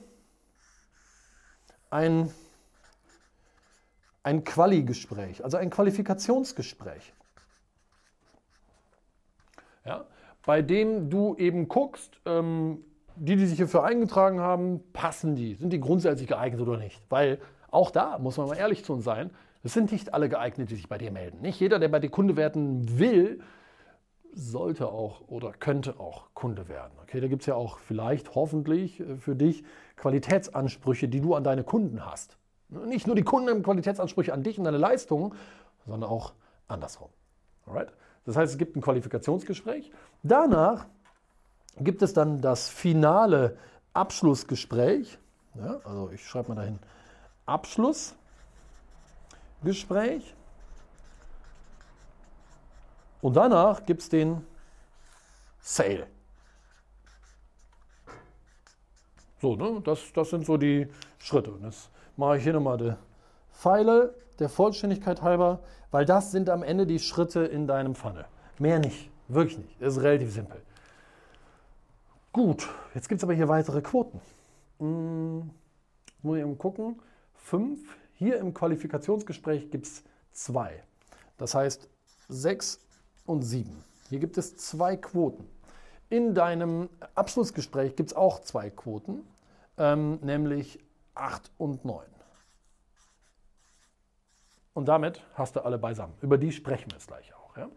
ein, 1.90 2.32
ein 4.24 4.44
Quali-Gespräch, 4.44 5.44
also 5.44 5.58
ein 5.58 5.70
Qualifikationsgespräch. 5.70 7.14
Ja, 9.84 10.06
bei 10.46 10.62
dem 10.62 11.10
du 11.10 11.36
eben 11.36 11.68
guckst, 11.68 12.20
ähm, 12.26 12.86
die, 13.16 13.36
die 13.36 13.46
sich 13.46 13.58
hierfür 13.58 13.84
eingetragen 13.84 14.40
haben, 14.40 14.82
passen 14.94 15.36
die? 15.36 15.56
Sind 15.56 15.74
die 15.74 15.80
grundsätzlich 15.80 16.28
geeignet 16.28 16.62
oder 16.62 16.78
nicht? 16.78 17.02
Weil 17.10 17.40
auch 17.70 17.92
da 17.92 18.18
muss 18.18 18.38
man 18.38 18.48
mal 18.48 18.58
ehrlich 18.58 18.86
zu 18.86 18.94
uns 18.94 19.04
sein, 19.04 19.32
es 19.64 19.74
sind 19.74 19.92
nicht 19.92 20.14
alle 20.14 20.30
geeignet, 20.30 20.72
die 20.72 20.76
sich 20.76 20.90
bei 20.90 20.98
dir 20.98 21.12
melden. 21.12 21.42
Nicht 21.42 21.60
jeder, 21.60 21.80
der 21.80 21.90
bei 21.90 22.00
dir 22.00 22.10
Kunde 22.10 22.36
werden 22.36 23.00
will, 23.00 23.42
sollte 24.34 24.88
auch 24.88 25.22
oder 25.28 25.52
könnte 25.52 26.00
auch 26.00 26.34
Kunde 26.34 26.68
werden. 26.70 26.94
Okay, 27.04 27.20
da 27.20 27.28
gibt 27.28 27.44
es 27.44 27.48
ja 27.48 27.56
auch 27.56 27.80
vielleicht 27.80 28.34
hoffentlich 28.36 29.00
äh, 29.00 29.18
für 29.18 29.36
dich 29.36 29.64
Qualitätsansprüche, 29.98 31.08
die 31.08 31.22
du 31.22 31.36
an 31.36 31.44
deine 31.44 31.64
Kunden 31.64 32.06
hast. 32.06 32.38
Nicht 32.70 33.06
nur 33.06 33.16
die 33.16 33.24
Kunden 33.24 33.50
haben 33.50 33.64
Qualitätsansprüche 33.64 34.34
an 34.34 34.44
dich 34.44 34.58
und 34.58 34.64
deine 34.64 34.78
Leistungen, 34.78 35.34
sondern 35.86 36.10
auch 36.10 36.34
andersrum. 36.68 37.10
Alright? 37.66 37.92
Das 38.26 38.38
heißt, 38.38 38.54
es 38.54 38.58
gibt 38.58 38.76
ein 38.76 38.82
Qualifikationsgespräch. 38.82 39.92
Danach 40.24 40.86
gibt 41.78 42.02
es 42.02 42.14
dann 42.14 42.40
das 42.40 42.70
finale 42.70 43.58
Abschlussgespräch. 43.94 45.18
Ja, 45.56 45.82
also 45.84 46.10
ich 46.14 46.26
schreibe 46.26 46.50
mal 46.50 46.56
dahin 46.56 46.80
Abschlussgespräch. 49.62 50.36
Und 53.22 53.36
danach 53.36 53.86
gibt 53.86 54.02
es 54.02 54.10
den 54.10 54.46
Sale. 55.60 56.08
So, 59.42 59.56
ne? 59.56 59.82
das, 59.84 60.12
das 60.14 60.30
sind 60.30 60.46
so 60.46 60.58
die 60.58 60.88
Schritte. 61.20 61.52
Und 61.52 61.64
jetzt 61.64 61.90
mache 62.18 62.38
ich 62.38 62.44
hier 62.44 62.54
nochmal 62.54 62.78
die 62.78 62.94
Pfeile 63.52 64.16
der 64.40 64.50
Vollständigkeit 64.50 65.22
halber, 65.22 65.60
weil 65.92 66.06
das 66.06 66.32
sind 66.32 66.50
am 66.50 66.64
Ende 66.64 66.88
die 66.88 67.00
Schritte 67.00 67.42
in 67.42 67.68
deinem 67.68 67.96
Funnel. 67.96 68.26
Mehr 68.60 68.80
nicht, 68.80 69.10
wirklich 69.28 69.58
nicht. 69.58 69.82
Das 69.82 69.98
ist 69.98 70.04
relativ 70.04 70.32
simpel. 70.32 70.62
Gut, 72.32 72.68
jetzt 72.96 73.10
gibt 73.10 73.20
es 73.20 73.24
aber 73.24 73.34
hier 73.34 73.50
weitere 73.50 73.82
Quoten. 73.82 74.20
Hm, 74.80 75.52
muss 76.22 76.38
ich 76.38 76.44
eben 76.44 76.58
gucken. 76.58 77.00
Fünf. 77.36 77.82
Hier 78.22 78.38
im 78.38 78.54
Qualifikationsgespräch 78.54 79.72
gibt 79.72 79.88
es 79.88 80.04
zwei. 80.32 80.84
Das 81.40 81.56
heißt, 81.56 81.90
sechs 82.30 82.80
und 83.26 83.42
7. 83.42 83.84
Hier 84.10 84.20
gibt 84.20 84.38
es 84.38 84.56
zwei 84.58 84.96
Quoten. 84.96 85.50
In 86.12 86.36
deinem 86.36 86.88
Abschlussgespräch 87.16 87.96
gibt 87.96 88.12
es 88.12 88.16
auch 88.16 88.42
zwei 88.42 88.70
Quoten, 88.70 89.24
ähm, 89.80 90.20
nämlich 90.22 90.78
8 91.16 91.50
und 91.58 91.84
9. 91.84 92.06
Und 94.76 94.86
damit 94.86 95.24
hast 95.34 95.56
du 95.56 95.66
alle 95.66 95.80
beisammen. 95.80 96.14
Über 96.22 96.38
die 96.38 96.52
sprechen 96.52 96.92
wir 96.92 97.00
jetzt 97.00 97.08
gleich 97.08 97.34
auch. 97.34 97.58
Ja? 97.58 97.72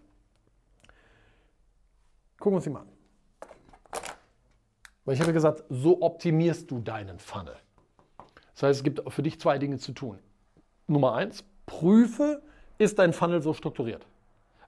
Gucken 2.38 2.52
wir 2.52 2.56
uns 2.56 2.64
die 2.64 2.70
mal 2.70 2.80
an. 2.80 2.92
Weil 5.06 5.14
ich 5.14 5.22
habe 5.22 5.32
gesagt, 5.32 5.64
so 5.70 6.02
optimierst 6.02 6.70
du 6.70 6.80
deinen 6.80 7.18
Funnel. 7.18 7.56
Das 8.52 8.64
heißt, 8.64 8.80
es 8.80 8.84
gibt 8.84 9.10
für 9.10 9.22
dich 9.22 9.40
zwei 9.40 9.56
Dinge 9.56 9.78
zu 9.78 9.92
tun. 9.92 10.18
Nummer 10.86 11.14
eins, 11.14 11.44
prüfe, 11.66 12.42
ist 12.78 12.98
dein 12.98 13.12
Funnel 13.12 13.42
so 13.42 13.54
strukturiert? 13.54 14.06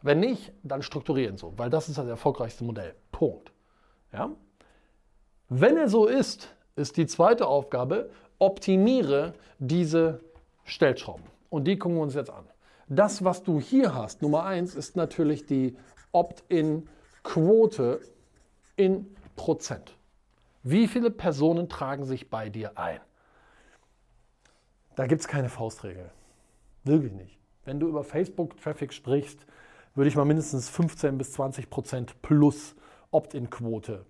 Wenn 0.02 0.20
nicht, 0.20 0.52
dann 0.62 0.82
strukturieren 0.82 1.36
so, 1.36 1.52
weil 1.56 1.70
das 1.70 1.88
ist 1.88 1.98
das 1.98 2.06
erfolgreichste 2.06 2.64
Modell. 2.64 2.94
Punkt. 3.12 3.52
Ja? 4.12 4.30
Wenn 5.48 5.76
er 5.76 5.88
so 5.88 6.06
ist, 6.06 6.54
ist 6.76 6.96
die 6.96 7.06
zweite 7.06 7.46
Aufgabe, 7.46 8.10
optimiere 8.38 9.34
diese 9.58 10.20
Stellschrauben. 10.64 11.24
Und 11.50 11.64
die 11.64 11.78
gucken 11.78 11.96
wir 11.96 12.02
uns 12.02 12.14
jetzt 12.14 12.30
an. 12.30 12.44
Das, 12.88 13.24
was 13.24 13.42
du 13.42 13.60
hier 13.60 13.94
hast, 13.94 14.22
Nummer 14.22 14.44
eins, 14.44 14.74
ist 14.74 14.96
natürlich 14.96 15.46
die 15.46 15.76
Opt-in-Quote 16.12 18.00
in 18.76 19.16
Prozent. 19.34 19.96
Wie 20.62 20.86
viele 20.86 21.10
Personen 21.10 21.68
tragen 21.68 22.04
sich 22.04 22.30
bei 22.30 22.48
dir 22.48 22.78
ein? 22.78 23.00
Da 24.96 25.06
gibt 25.06 25.20
es 25.20 25.28
keine 25.28 25.50
Faustregel. 25.50 26.10
Wirklich 26.84 27.12
nicht. 27.12 27.38
Wenn 27.64 27.78
du 27.78 27.86
über 27.86 28.02
Facebook-Traffic 28.02 28.92
sprichst, 28.94 29.46
würde 29.94 30.08
ich 30.08 30.16
mal 30.16 30.24
mindestens 30.24 30.68
15 30.70 31.18
bis 31.18 31.32
20 31.32 31.68
Prozent 31.68 32.22
plus 32.22 32.74
Opt-in-Quote 33.10 34.06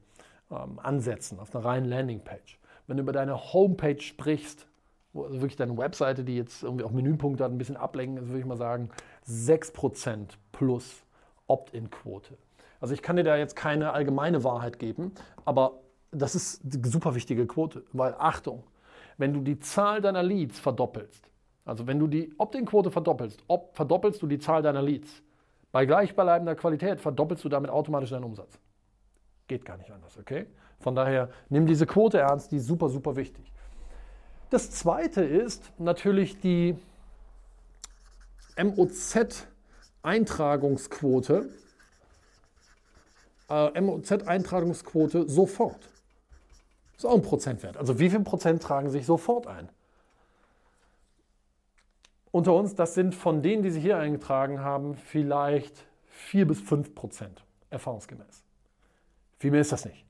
ähm, 0.50 0.78
ansetzen 0.78 1.40
auf 1.40 1.54
einer 1.54 1.64
reinen 1.64 1.86
Landingpage. 1.86 2.60
Wenn 2.86 2.98
du 2.98 3.02
über 3.02 3.12
deine 3.12 3.52
Homepage 3.52 4.00
sprichst, 4.00 4.68
also 5.12 5.40
wirklich 5.40 5.56
deine 5.56 5.76
Webseite, 5.76 6.22
die 6.22 6.36
jetzt 6.36 6.62
irgendwie 6.62 6.84
auch 6.84 6.92
Menüpunkte 6.92 7.42
hat, 7.42 7.50
ein 7.50 7.58
bisschen 7.58 7.76
ablenken, 7.76 8.28
würde 8.28 8.38
ich 8.38 8.46
mal 8.46 8.56
sagen 8.56 8.90
6 9.24 9.72
Prozent 9.72 10.38
plus 10.52 11.02
Opt-in-Quote. 11.48 12.38
Also 12.80 12.94
ich 12.94 13.02
kann 13.02 13.16
dir 13.16 13.24
da 13.24 13.36
jetzt 13.36 13.56
keine 13.56 13.92
allgemeine 13.92 14.44
Wahrheit 14.44 14.78
geben, 14.78 15.12
aber 15.44 15.80
das 16.12 16.36
ist 16.36 16.62
eine 16.62 16.86
super 16.86 17.16
wichtige 17.16 17.46
Quote, 17.46 17.84
weil 17.92 18.14
Achtung, 18.18 18.62
wenn 19.18 19.32
du 19.32 19.40
die 19.40 19.58
Zahl 19.58 20.00
deiner 20.00 20.22
Leads 20.22 20.58
verdoppelst, 20.58 21.30
also 21.64 21.86
wenn 21.86 21.98
du 21.98 22.06
die 22.06 22.32
Opt-in-Quote 22.38 22.90
verdoppelst, 22.90 23.42
ob, 23.48 23.74
verdoppelst 23.74 24.22
du 24.22 24.26
die 24.26 24.38
Zahl 24.38 24.62
deiner 24.62 24.82
Leads. 24.82 25.22
Bei 25.72 25.84
gleichbleibender 25.84 26.54
Qualität 26.54 27.00
verdoppelst 27.00 27.44
du 27.44 27.48
damit 27.48 27.70
automatisch 27.70 28.10
deinen 28.10 28.24
Umsatz. 28.24 28.58
Geht 29.48 29.64
gar 29.64 29.76
nicht 29.76 29.90
anders, 29.90 30.16
okay? 30.18 30.46
Von 30.78 30.94
daher 30.94 31.30
nimm 31.48 31.66
diese 31.66 31.86
Quote 31.86 32.18
ernst, 32.18 32.52
die 32.52 32.56
ist 32.56 32.66
super, 32.66 32.88
super 32.88 33.16
wichtig. 33.16 33.52
Das 34.50 34.70
zweite 34.70 35.24
ist 35.24 35.72
natürlich 35.78 36.38
die 36.38 36.76
MOZ-Eintragungsquote. 38.56 41.48
Äh, 43.48 43.80
MOZ-Eintragungsquote 43.80 45.28
sofort. 45.28 45.88
Das 46.96 47.04
ist 47.04 47.10
auch 47.10 47.14
ein 47.14 47.22
Prozentwert. 47.22 47.76
Also 47.76 47.98
wie 47.98 48.10
viel 48.10 48.20
Prozent 48.20 48.62
tragen 48.62 48.90
sich 48.90 49.06
sofort 49.06 49.46
ein? 49.46 49.68
unter 52.36 52.54
uns, 52.54 52.74
das 52.74 52.92
sind 52.92 53.14
von 53.14 53.40
denen, 53.40 53.62
die 53.62 53.70
sich 53.70 53.82
hier 53.82 53.96
eingetragen 53.96 54.60
haben, 54.60 54.94
vielleicht 54.94 55.86
4 56.08 56.46
bis 56.46 56.60
5 56.60 56.94
Prozent, 56.94 57.42
erfahrungsgemäß. 57.70 58.44
Viel 59.38 59.52
mehr 59.52 59.62
ist 59.62 59.72
das 59.72 59.86
nicht. 59.86 60.04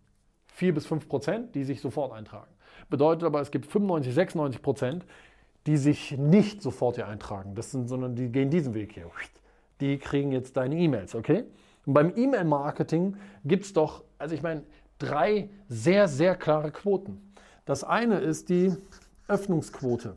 4 0.48 0.74
bis 0.74 0.86
5 0.86 1.08
Prozent, 1.08 1.54
die 1.54 1.62
sich 1.62 1.80
sofort 1.80 2.12
eintragen. 2.12 2.50
Bedeutet 2.90 3.22
aber, 3.22 3.40
es 3.40 3.52
gibt 3.52 3.66
95, 3.66 4.12
96 4.12 4.60
Prozent, 4.60 5.06
die 5.66 5.76
sich 5.76 6.18
nicht 6.18 6.62
sofort 6.62 6.96
hier 6.96 7.06
eintragen. 7.06 7.54
Das 7.54 7.70
sind, 7.70 7.88
sondern 7.88 8.16
die 8.16 8.28
gehen 8.32 8.50
diesen 8.50 8.74
Weg 8.74 8.92
hier. 8.92 9.08
die 9.80 9.96
kriegen 9.98 10.32
jetzt 10.32 10.56
deine 10.56 10.76
E-Mails, 10.76 11.14
okay? 11.14 11.44
Und 11.84 11.94
beim 11.94 12.12
E-Mail-Marketing 12.16 13.16
gibt 13.44 13.66
es 13.66 13.72
doch, 13.72 14.02
also 14.18 14.34
ich 14.34 14.42
meine, 14.42 14.64
drei 14.98 15.50
sehr, 15.68 16.08
sehr 16.08 16.36
klare 16.36 16.70
Quoten. 16.70 17.34
Das 17.64 17.84
eine 17.84 18.18
ist 18.18 18.48
die 18.48 18.74
Öffnungsquote. 19.28 20.14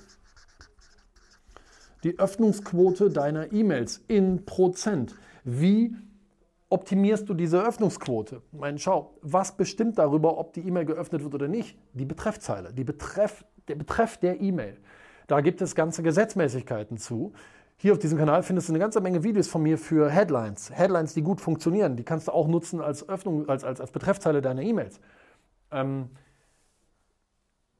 Die 2.03 2.17
Öffnungsquote 2.17 3.09
deiner 3.09 3.51
E-Mails 3.51 4.03
in 4.07 4.45
Prozent. 4.45 5.15
Wie 5.43 5.95
optimierst 6.69 7.27
du 7.27 7.33
diese 7.33 7.61
Öffnungsquote? 7.61 8.41
Ich 8.51 8.59
meine, 8.59 8.77
schau, 8.77 9.17
was 9.21 9.57
bestimmt 9.57 9.97
darüber, 9.97 10.37
ob 10.37 10.53
die 10.53 10.61
E-Mail 10.61 10.85
geöffnet 10.85 11.23
wird 11.23 11.33
oder 11.33 11.47
nicht? 11.47 11.77
Die 11.93 12.05
Betreffzeile, 12.05 12.73
die 12.73 12.83
Betreff, 12.83 13.43
der 13.67 13.75
Betreff 13.75 14.17
der 14.17 14.39
E-Mail. 14.39 14.77
Da 15.27 15.41
gibt 15.41 15.61
es 15.61 15.75
ganze 15.75 16.03
Gesetzmäßigkeiten 16.03 16.97
zu. 16.97 17.33
Hier 17.81 17.93
auf 17.93 17.99
diesem 17.99 18.17
Kanal 18.17 18.43
findest 18.43 18.67
du 18.67 18.73
eine 18.73 18.79
ganze 18.79 18.99
Menge 18.99 19.23
Videos 19.23 19.47
von 19.47 19.63
mir 19.63 19.77
für 19.77 20.09
Headlines. 20.09 20.69
Headlines, 20.69 21.13
die 21.13 21.21
gut 21.21 21.39
funktionieren. 21.39 21.95
Die 21.95 22.03
kannst 22.03 22.27
du 22.27 22.33
auch 22.33 22.49
nutzen 22.49 22.81
als 22.81 23.07
Öffnung, 23.07 23.47
als, 23.47 23.63
als, 23.63 23.79
als 23.79 23.91
Betreffzeile 23.91 24.41
deiner 24.41 24.61
E-Mails. 24.63 24.99
Ähm, 25.71 26.09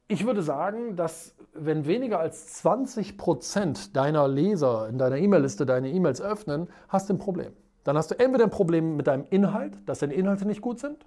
ich 0.08 0.24
würde 0.24 0.42
sagen, 0.42 0.96
dass 0.96 1.34
wenn 1.52 1.84
weniger 1.84 2.18
als 2.18 2.64
20% 2.64 3.92
deiner 3.92 4.26
Leser 4.26 4.88
in 4.88 4.96
deiner 4.96 5.18
E-Mail-Liste 5.18 5.66
deine 5.66 5.90
E-Mails 5.90 6.22
öffnen, 6.22 6.68
hast 6.88 7.10
du 7.10 7.14
ein 7.14 7.18
Problem. 7.18 7.52
Dann 7.84 7.98
hast 7.98 8.10
du 8.10 8.18
entweder 8.18 8.44
ein 8.44 8.50
Problem 8.50 8.96
mit 8.96 9.06
deinem 9.06 9.26
Inhalt, 9.28 9.76
dass 9.84 9.98
deine 9.98 10.14
Inhalte 10.14 10.46
nicht 10.46 10.62
gut 10.62 10.78
sind, 10.78 11.04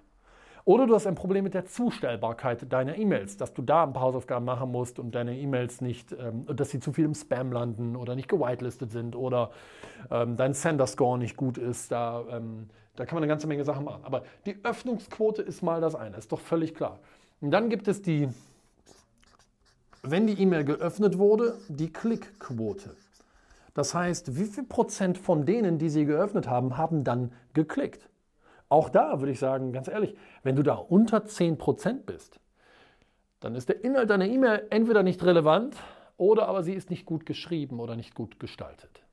oder 0.66 0.86
du 0.86 0.94
hast 0.94 1.06
ein 1.06 1.14
Problem 1.14 1.44
mit 1.44 1.52
der 1.52 1.66
Zustellbarkeit 1.66 2.72
deiner 2.72 2.96
E-Mails, 2.96 3.36
dass 3.36 3.52
du 3.52 3.60
da 3.60 3.84
ein 3.84 3.92
paar 3.92 4.02
Hausaufgaben 4.02 4.46
machen 4.46 4.72
musst 4.72 4.98
und 4.98 5.14
deine 5.14 5.36
E-Mails 5.36 5.82
nicht, 5.82 6.12
ähm, 6.12 6.46
dass 6.46 6.70
sie 6.70 6.80
zu 6.80 6.92
viel 6.92 7.04
im 7.04 7.14
Spam 7.14 7.52
landen 7.52 7.96
oder 7.96 8.14
nicht 8.14 8.28
gewitelistet 8.28 8.90
sind 8.90 9.14
oder 9.14 9.50
ähm, 10.10 10.36
dein 10.36 10.54
Sender-Score 10.54 11.18
nicht 11.18 11.36
gut 11.36 11.58
ist. 11.58 11.92
Da, 11.92 12.24
ähm, 12.30 12.70
da 12.96 13.04
kann 13.04 13.16
man 13.16 13.24
eine 13.24 13.30
ganze 13.30 13.46
Menge 13.46 13.64
Sachen 13.64 13.84
machen. 13.84 14.04
Aber 14.04 14.22
die 14.46 14.56
Öffnungsquote 14.62 15.42
ist 15.42 15.62
mal 15.62 15.82
das 15.82 15.94
eine, 15.94 16.16
ist 16.16 16.32
doch 16.32 16.40
völlig 16.40 16.74
klar. 16.74 16.98
Und 17.42 17.50
dann 17.50 17.68
gibt 17.68 17.86
es 17.86 18.00
die, 18.00 18.30
wenn 20.02 20.26
die 20.26 20.40
E-Mail 20.40 20.64
geöffnet 20.64 21.18
wurde, 21.18 21.58
die 21.68 21.92
Klickquote. 21.92 22.96
Das 23.74 23.92
heißt, 23.92 24.38
wie 24.38 24.44
viel 24.44 24.64
Prozent 24.64 25.18
von 25.18 25.44
denen, 25.44 25.78
die 25.78 25.90
sie 25.90 26.06
geöffnet 26.06 26.48
haben, 26.48 26.78
haben 26.78 27.04
dann 27.04 27.32
geklickt? 27.52 28.08
Auch 28.74 28.88
da 28.88 29.20
würde 29.20 29.30
ich 29.30 29.38
sagen, 29.38 29.72
ganz 29.72 29.86
ehrlich, 29.86 30.16
wenn 30.42 30.56
du 30.56 30.64
da 30.64 30.74
unter 30.74 31.18
10% 31.18 32.06
bist, 32.06 32.40
dann 33.38 33.54
ist 33.54 33.68
der 33.68 33.84
Inhalt 33.84 34.10
deiner 34.10 34.26
E-Mail 34.26 34.66
entweder 34.70 35.04
nicht 35.04 35.22
relevant 35.22 35.76
oder 36.16 36.48
aber 36.48 36.64
sie 36.64 36.72
ist 36.72 36.90
nicht 36.90 37.06
gut 37.06 37.24
geschrieben 37.24 37.78
oder 37.78 37.94
nicht 37.94 38.16
gut 38.16 38.40
gestaltet. 38.40 39.04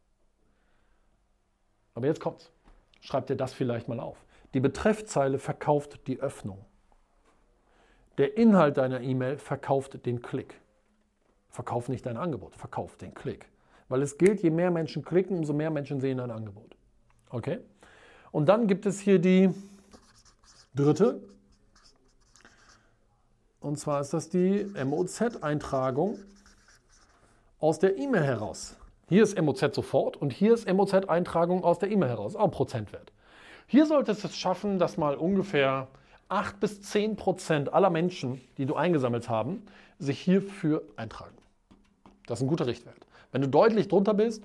Aber 1.93 2.07
jetzt 2.07 2.19
kommt's. 2.19 2.51
Schreib 3.01 3.27
dir 3.27 3.35
das 3.35 3.53
vielleicht 3.53 3.87
mal 3.87 3.99
auf. 3.99 4.25
Die 4.55 4.59
Betreffzeile 4.59 5.37
verkauft 5.37 6.07
die 6.07 6.19
Öffnung. 6.19 6.65
Der 8.17 8.37
Inhalt 8.37 8.77
deiner 8.77 9.01
E-Mail 9.01 9.37
verkauft 9.37 10.07
den 10.07 10.23
Klick. 10.23 10.59
Verkauf 11.49 11.87
nicht 11.87 12.07
dein 12.07 12.17
Angebot, 12.17 12.55
verkauf 12.55 12.97
den 12.97 13.13
Klick. 13.13 13.45
Weil 13.89 14.01
es 14.01 14.17
gilt, 14.17 14.41
je 14.41 14.49
mehr 14.49 14.71
Menschen 14.71 15.05
klicken, 15.05 15.37
umso 15.37 15.53
mehr 15.53 15.69
Menschen 15.69 16.01
sehen 16.01 16.17
dein 16.17 16.31
Angebot. 16.31 16.75
Okay? 17.29 17.59
Und 18.31 18.47
dann 18.47 18.67
gibt 18.67 18.85
es 18.85 18.99
hier 18.99 19.19
die 19.19 19.53
dritte. 20.73 21.21
Und 23.59 23.77
zwar 23.77 24.01
ist 24.01 24.13
das 24.13 24.29
die 24.29 24.65
MOZ-Eintragung 24.83 26.17
aus 27.59 27.79
der 27.79 27.97
E-Mail 27.97 28.23
heraus. 28.23 28.75
Hier 29.09 29.23
ist 29.23 29.39
MOZ 29.39 29.75
sofort 29.75 30.17
und 30.17 30.31
hier 30.31 30.53
ist 30.53 30.71
MOZ-Eintragung 30.71 31.63
aus 31.63 31.79
der 31.79 31.91
E-Mail 31.91 32.09
heraus, 32.09 32.35
auch 32.35 32.49
Prozentwert. 32.49 33.11
Hier 33.67 33.85
solltest 33.85 34.23
du 34.23 34.29
es 34.29 34.37
schaffen, 34.37 34.79
dass 34.79 34.97
mal 34.97 35.15
ungefähr 35.15 35.89
8 36.29 36.59
bis 36.59 36.81
10 36.81 37.17
Prozent 37.17 37.73
aller 37.73 37.89
Menschen, 37.89 38.41
die 38.57 38.65
du 38.65 38.75
eingesammelt 38.75 39.29
haben, 39.29 39.63
sich 39.99 40.19
hierfür 40.19 40.83
eintragen. 40.95 41.35
Das 42.25 42.39
ist 42.39 42.43
ein 42.43 42.47
guter 42.47 42.67
Richtwert. 42.67 43.05
Wenn 43.31 43.41
du 43.41 43.49
deutlich 43.49 43.89
drunter 43.89 44.13
bist, 44.13 44.43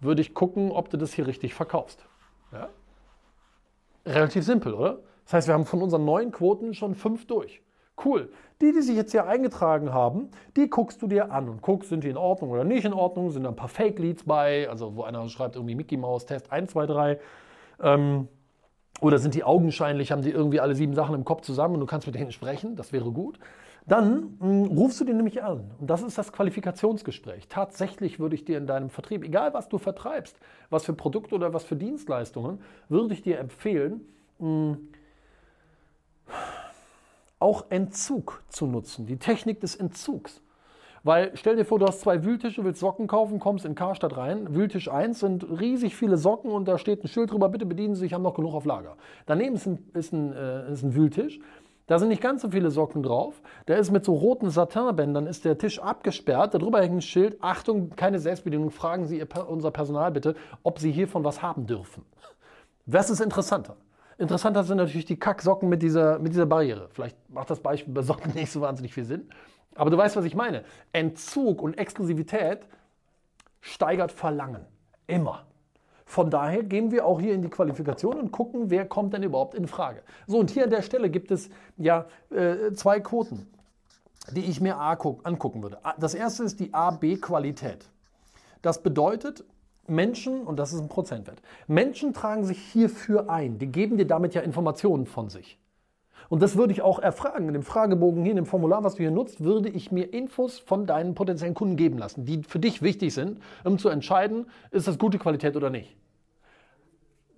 würde 0.00 0.20
ich 0.20 0.34
gucken, 0.34 0.70
ob 0.70 0.90
du 0.90 0.98
das 0.98 1.14
hier 1.14 1.26
richtig 1.26 1.54
verkaufst. 1.54 2.04
Ja? 2.54 2.68
Relativ 4.06 4.44
simpel, 4.44 4.74
oder? 4.74 4.98
Das 5.24 5.34
heißt, 5.34 5.48
wir 5.48 5.54
haben 5.54 5.66
von 5.66 5.82
unseren 5.82 6.04
neun 6.04 6.30
Quoten 6.32 6.74
schon 6.74 6.94
fünf 6.94 7.26
durch. 7.26 7.62
Cool. 8.02 8.30
Die, 8.60 8.72
die 8.72 8.82
sich 8.82 8.96
jetzt 8.96 9.12
hier 9.12 9.26
eingetragen 9.26 9.92
haben, 9.92 10.30
die 10.56 10.68
guckst 10.68 11.00
du 11.00 11.06
dir 11.06 11.30
an 11.30 11.48
und 11.48 11.62
guckst, 11.62 11.88
sind 11.88 12.04
die 12.04 12.08
in 12.08 12.16
Ordnung 12.16 12.50
oder 12.50 12.64
nicht 12.64 12.84
in 12.84 12.92
Ordnung, 12.92 13.30
sind 13.30 13.44
da 13.44 13.50
ein 13.50 13.56
paar 13.56 13.68
Fake-Leads 13.68 14.24
bei, 14.24 14.68
also 14.68 14.96
wo 14.96 15.02
einer 15.02 15.28
schreibt 15.28 15.56
irgendwie 15.56 15.74
Mickey 15.74 15.96
Mouse 15.96 16.26
Test 16.26 16.50
1, 16.52 16.72
2, 16.72 16.86
3. 16.86 17.20
Ähm, 17.82 18.28
oder 19.00 19.18
sind 19.18 19.34
die 19.34 19.44
augenscheinlich, 19.44 20.12
haben 20.12 20.22
die 20.22 20.30
irgendwie 20.30 20.60
alle 20.60 20.74
sieben 20.74 20.94
Sachen 20.94 21.14
im 21.14 21.24
Kopf 21.24 21.42
zusammen 21.42 21.74
und 21.74 21.80
du 21.80 21.86
kannst 21.86 22.06
mit 22.06 22.14
denen 22.16 22.32
sprechen, 22.32 22.76
das 22.76 22.92
wäre 22.92 23.10
gut. 23.10 23.38
Dann 23.86 24.36
mh, 24.38 24.46
hm, 24.46 24.78
rufst 24.78 25.00
du 25.00 25.04
den 25.04 25.16
nämlich 25.16 25.42
an. 25.42 25.70
Und 25.78 25.90
das 25.90 26.02
ist 26.02 26.16
das 26.16 26.32
Qualifikationsgespräch. 26.32 27.48
Tatsächlich 27.48 28.18
würde 28.18 28.34
ich 28.34 28.44
dir 28.44 28.58
in 28.58 28.66
deinem 28.66 28.90
Vertrieb, 28.90 29.24
egal 29.24 29.52
was 29.52 29.68
du 29.68 29.78
vertreibst, 29.78 30.36
was 30.70 30.84
für 30.84 30.94
Produkte 30.94 31.34
oder 31.34 31.52
was 31.52 31.64
für 31.64 31.76
Dienstleistungen, 31.76 32.60
würde 32.88 33.12
ich 33.14 33.22
dir 33.22 33.38
empfehlen, 33.38 34.00
mh, 34.38 34.46
hm, 34.48 34.88
auch 37.38 37.66
Entzug 37.68 38.42
zu 38.48 38.66
nutzen. 38.66 39.04
Die 39.06 39.18
Technik 39.18 39.60
des 39.60 39.76
Entzugs. 39.76 40.40
Weil 41.02 41.32
stell 41.34 41.56
dir 41.56 41.66
vor, 41.66 41.78
du 41.78 41.86
hast 41.86 42.00
zwei 42.00 42.24
Wühltische, 42.24 42.64
willst 42.64 42.80
Socken 42.80 43.06
kaufen, 43.06 43.38
kommst 43.38 43.66
in 43.66 43.74
Karstadt 43.74 44.16
rein. 44.16 44.54
Wühltisch 44.54 44.90
1 44.90 45.20
sind 45.20 45.44
riesig 45.60 45.94
viele 45.94 46.16
Socken 46.16 46.50
und 46.50 46.66
da 46.66 46.78
steht 46.78 47.04
ein 47.04 47.08
Schild 47.08 47.30
drüber, 47.30 47.50
bitte 47.50 47.66
bedienen 47.66 47.94
Sie 47.94 48.00
sich, 48.00 48.14
haben 48.14 48.22
noch 48.22 48.32
genug 48.32 48.54
auf 48.54 48.64
Lager. 48.64 48.96
Daneben 49.26 49.56
ist 49.56 49.66
ein, 49.66 49.78
ist 49.92 50.14
ein, 50.14 50.32
äh, 50.32 50.72
ist 50.72 50.82
ein 50.82 50.94
Wühltisch. 50.94 51.40
Da 51.86 51.98
sind 51.98 52.08
nicht 52.08 52.22
ganz 52.22 52.40
so 52.42 52.50
viele 52.50 52.70
Socken 52.70 53.02
drauf. 53.02 53.42
Der 53.68 53.78
ist 53.78 53.90
mit 53.90 54.04
so 54.04 54.14
roten 54.14 54.48
Satinbändern, 54.48 55.26
ist 55.26 55.44
der 55.44 55.58
Tisch 55.58 55.78
abgesperrt. 55.80 56.54
Darüber 56.54 56.80
hängt 56.80 56.94
ein 56.94 57.02
Schild. 57.02 57.36
Achtung, 57.42 57.90
keine 57.90 58.18
Selbstbedienung. 58.18 58.70
Fragen 58.70 59.06
Sie 59.06 59.22
unser 59.46 59.70
Personal 59.70 60.10
bitte, 60.10 60.34
ob 60.62 60.78
Sie 60.78 60.90
hiervon 60.90 61.24
was 61.24 61.42
haben 61.42 61.66
dürfen. 61.66 62.04
Was 62.86 63.10
ist 63.10 63.20
interessanter? 63.20 63.76
Interessanter 64.16 64.64
sind 64.64 64.78
natürlich 64.78 65.04
die 65.04 65.18
Kacksocken 65.18 65.68
mit 65.68 65.82
dieser, 65.82 66.18
mit 66.18 66.32
dieser 66.32 66.46
Barriere. 66.46 66.88
Vielleicht 66.92 67.16
macht 67.30 67.50
das 67.50 67.60
Beispiel 67.60 67.92
bei 67.92 68.02
Socken 68.02 68.32
nicht 68.34 68.50
so 68.50 68.60
wahnsinnig 68.60 68.94
viel 68.94 69.04
Sinn. 69.04 69.28
Aber 69.74 69.90
du 69.90 69.96
weißt, 69.96 70.16
was 70.16 70.24
ich 70.24 70.34
meine. 70.34 70.64
Entzug 70.92 71.60
und 71.60 71.74
Exklusivität 71.74 72.60
steigert 73.60 74.12
Verlangen. 74.12 74.64
Immer. 75.06 75.44
Von 76.04 76.30
daher 76.30 76.62
gehen 76.62 76.90
wir 76.90 77.06
auch 77.06 77.20
hier 77.20 77.34
in 77.34 77.42
die 77.42 77.48
Qualifikation 77.48 78.18
und 78.18 78.30
gucken, 78.30 78.70
wer 78.70 78.84
kommt 78.86 79.14
denn 79.14 79.22
überhaupt 79.22 79.54
in 79.54 79.66
Frage. 79.66 80.02
So, 80.26 80.38
und 80.38 80.50
hier 80.50 80.64
an 80.64 80.70
der 80.70 80.82
Stelle 80.82 81.10
gibt 81.10 81.30
es 81.30 81.48
ja 81.76 82.06
äh, 82.30 82.72
zwei 82.72 83.00
Quoten, 83.00 83.46
die 84.32 84.44
ich 84.44 84.60
mir 84.60 84.78
angucken 84.78 85.62
würde. 85.62 85.78
Das 85.98 86.14
erste 86.14 86.44
ist 86.44 86.60
die 86.60 86.72
A-B-Qualität. 86.74 87.88
Das 88.62 88.82
bedeutet, 88.82 89.44
Menschen, 89.86 90.42
und 90.42 90.58
das 90.58 90.72
ist 90.72 90.80
ein 90.80 90.88
Prozentwert, 90.88 91.42
Menschen 91.66 92.12
tragen 92.12 92.44
sich 92.44 92.58
hierfür 92.58 93.28
ein. 93.28 93.58
Die 93.58 93.66
geben 93.66 93.96
dir 93.96 94.06
damit 94.06 94.34
ja 94.34 94.42
Informationen 94.42 95.06
von 95.06 95.28
sich. 95.30 95.58
Und 96.34 96.42
das 96.42 96.56
würde 96.56 96.72
ich 96.72 96.82
auch 96.82 96.98
erfragen. 96.98 97.46
In 97.46 97.54
dem 97.54 97.62
Fragebogen 97.62 98.24
hier, 98.24 98.32
in 98.32 98.36
dem 98.38 98.44
Formular, 98.44 98.82
was 98.82 98.96
du 98.96 99.04
hier 99.04 99.12
nutzt, 99.12 99.44
würde 99.44 99.68
ich 99.68 99.92
mir 99.92 100.12
Infos 100.12 100.58
von 100.58 100.84
deinen 100.84 101.14
potenziellen 101.14 101.54
Kunden 101.54 101.76
geben 101.76 101.96
lassen, 101.96 102.24
die 102.24 102.42
für 102.42 102.58
dich 102.58 102.82
wichtig 102.82 103.14
sind, 103.14 103.38
um 103.62 103.78
zu 103.78 103.88
entscheiden, 103.88 104.46
ist 104.72 104.88
das 104.88 104.98
gute 104.98 105.20
Qualität 105.20 105.54
oder 105.54 105.70
nicht. 105.70 105.94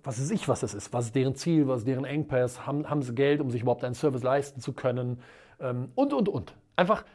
Was 0.01 0.17
ist 0.17 0.31
ich, 0.31 0.49
was 0.49 0.61
das 0.61 0.73
ist? 0.73 0.93
Was 0.93 1.05
ist 1.05 1.15
deren 1.15 1.35
Ziel? 1.35 1.67
Was 1.67 1.81
ist 1.81 1.87
deren 1.87 2.05
Engpass? 2.05 2.65
Haben, 2.65 2.89
haben 2.89 3.03
sie 3.03 3.13
Geld, 3.13 3.39
um 3.39 3.51
sich 3.51 3.61
überhaupt 3.61 3.83
einen 3.83 3.93
Service 3.93 4.23
leisten 4.23 4.61
zu 4.61 4.73
können? 4.73 5.19
Ähm, 5.59 5.89
und, 5.93 6.11
und, 6.11 6.27
und. 6.27 6.55
Einfach 6.75 7.05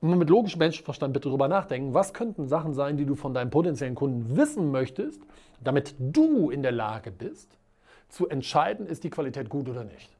mit 0.00 0.30
logischem 0.30 0.60
Menschenverstand 0.60 1.12
bitte 1.12 1.28
darüber 1.28 1.48
nachdenken, 1.48 1.92
was 1.92 2.14
könnten 2.14 2.48
Sachen 2.48 2.72
sein, 2.72 2.96
die 2.96 3.04
du 3.04 3.14
von 3.14 3.34
deinem 3.34 3.50
potenziellen 3.50 3.94
Kunden 3.94 4.38
wissen 4.38 4.70
möchtest, 4.70 5.20
damit 5.62 5.94
du 5.98 6.48
in 6.48 6.62
der 6.62 6.72
Lage 6.72 7.10
bist, 7.10 7.58
zu 8.08 8.26
entscheiden, 8.26 8.86
ist 8.86 9.04
die 9.04 9.10
Qualität 9.10 9.50
gut 9.50 9.68
oder 9.68 9.84
nicht. 9.84 10.16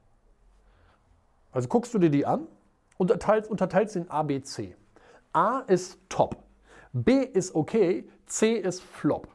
Also 1.51 1.67
guckst 1.67 1.93
du 1.93 1.99
dir 1.99 2.09
die 2.09 2.25
an 2.25 2.47
und 2.97 3.11
unterteilst, 3.11 3.49
unterteilst 3.49 3.95
in 3.95 4.09
A, 4.09 4.23
B, 4.23 4.41
C. 4.41 4.75
A 5.33 5.59
ist 5.59 5.99
top, 6.09 6.37
B 6.93 7.21
ist 7.23 7.55
okay, 7.55 8.07
C 8.25 8.53
ist 8.53 8.81
flop. 8.81 9.27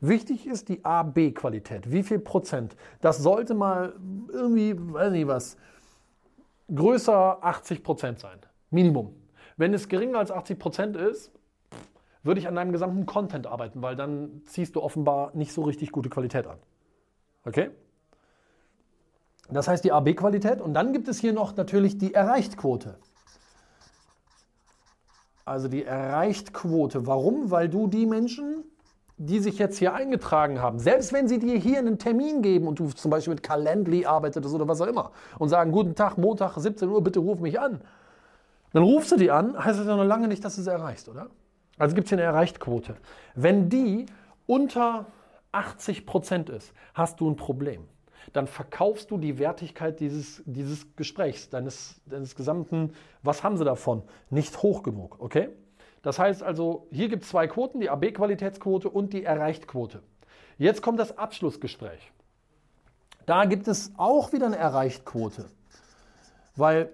Wichtig 0.00 0.46
ist 0.46 0.68
die 0.68 0.84
A-B-Qualität. 0.84 1.90
Wie 1.90 2.02
viel 2.02 2.18
Prozent? 2.18 2.76
Das 3.00 3.18
sollte 3.18 3.54
mal 3.54 3.94
irgendwie, 4.32 4.74
weiß 4.76 5.12
nicht 5.12 5.26
was, 5.26 5.56
größer 6.74 7.44
80 7.44 7.82
Prozent 7.82 8.20
sein. 8.20 8.38
Minimum. 8.70 9.14
Wenn 9.56 9.74
es 9.74 9.88
geringer 9.88 10.18
als 10.18 10.30
80 10.30 10.58
Prozent 10.58 10.96
ist, 10.96 11.30
würde 12.22 12.40
ich 12.40 12.48
an 12.48 12.54
deinem 12.54 12.72
gesamten 12.72 13.06
Content 13.06 13.46
arbeiten, 13.46 13.82
weil 13.82 13.96
dann 13.96 14.42
ziehst 14.46 14.74
du 14.74 14.82
offenbar 14.82 15.30
nicht 15.34 15.52
so 15.52 15.62
richtig 15.62 15.92
gute 15.92 16.08
Qualität 16.08 16.46
an. 16.46 16.58
Okay? 17.44 17.70
Das 19.50 19.68
heißt 19.68 19.84
die 19.84 19.92
AB-Qualität. 19.92 20.60
Und 20.60 20.74
dann 20.74 20.92
gibt 20.92 21.08
es 21.08 21.18
hier 21.18 21.32
noch 21.32 21.56
natürlich 21.56 21.98
die 21.98 22.14
Erreichtquote. 22.14 22.98
Also 25.44 25.68
die 25.68 25.84
Erreichtquote. 25.84 27.06
Warum? 27.06 27.50
Weil 27.50 27.68
du 27.68 27.86
die 27.86 28.06
Menschen 28.06 28.64
die 29.16 29.38
sich 29.38 29.58
jetzt 29.58 29.78
hier 29.78 29.94
eingetragen 29.94 30.60
haben, 30.60 30.78
selbst 30.78 31.12
wenn 31.12 31.28
sie 31.28 31.38
dir 31.38 31.56
hier 31.56 31.78
einen 31.78 31.98
Termin 31.98 32.42
geben 32.42 32.66
und 32.66 32.80
du 32.80 32.88
zum 32.88 33.10
Beispiel 33.10 33.34
mit 33.34 33.42
Calendly 33.42 34.06
arbeitest 34.06 34.52
oder 34.52 34.66
was 34.66 34.80
auch 34.80 34.86
immer 34.86 35.12
und 35.38 35.48
sagen, 35.48 35.70
guten 35.70 35.94
Tag, 35.94 36.18
Montag, 36.18 36.56
17 36.56 36.88
Uhr, 36.88 37.02
bitte 37.02 37.20
ruf 37.20 37.38
mich 37.38 37.60
an, 37.60 37.80
dann 38.72 38.82
rufst 38.82 39.12
du 39.12 39.16
die 39.16 39.30
an, 39.30 39.56
heißt 39.56 39.78
das 39.78 39.86
ja 39.86 39.96
noch 39.96 40.04
lange 40.04 40.26
nicht, 40.26 40.44
dass 40.44 40.56
du 40.56 40.62
sie 40.62 40.70
erreichst, 40.70 41.08
oder? 41.08 41.28
Also 41.78 41.94
gibt 41.94 42.06
es 42.06 42.10
hier 42.10 42.18
eine 42.18 42.26
Erreichtquote. 42.26 42.96
Wenn 43.36 43.68
die 43.68 44.06
unter 44.46 45.06
80 45.52 46.06
Prozent 46.06 46.50
ist, 46.50 46.72
hast 46.92 47.20
du 47.20 47.30
ein 47.30 47.36
Problem. 47.36 47.84
Dann 48.32 48.46
verkaufst 48.46 49.10
du 49.10 49.18
die 49.18 49.38
Wertigkeit 49.38 50.00
dieses, 50.00 50.42
dieses 50.46 50.96
Gesprächs, 50.96 51.50
deines, 51.50 52.00
deines 52.06 52.34
gesamten, 52.34 52.92
was 53.22 53.42
haben 53.42 53.56
sie 53.56 53.64
davon, 53.64 54.02
nicht 54.30 54.62
hoch 54.62 54.82
genug, 54.82 55.16
okay? 55.20 55.50
Das 56.02 56.18
heißt 56.18 56.42
also, 56.42 56.86
hier 56.90 57.08
gibt 57.08 57.22
es 57.22 57.30
zwei 57.30 57.46
Quoten, 57.46 57.80
die 57.80 57.88
AB-Qualitätsquote 57.88 58.90
und 58.90 59.12
die 59.12 59.24
Erreichtquote. 59.24 60.02
Jetzt 60.58 60.82
kommt 60.82 60.98
das 60.98 61.16
Abschlussgespräch. 61.16 62.12
Da 63.26 63.46
gibt 63.46 63.68
es 63.68 63.92
auch 63.96 64.32
wieder 64.32 64.46
eine 64.46 64.58
Erreichtquote. 64.58 65.46
Weil, 66.56 66.92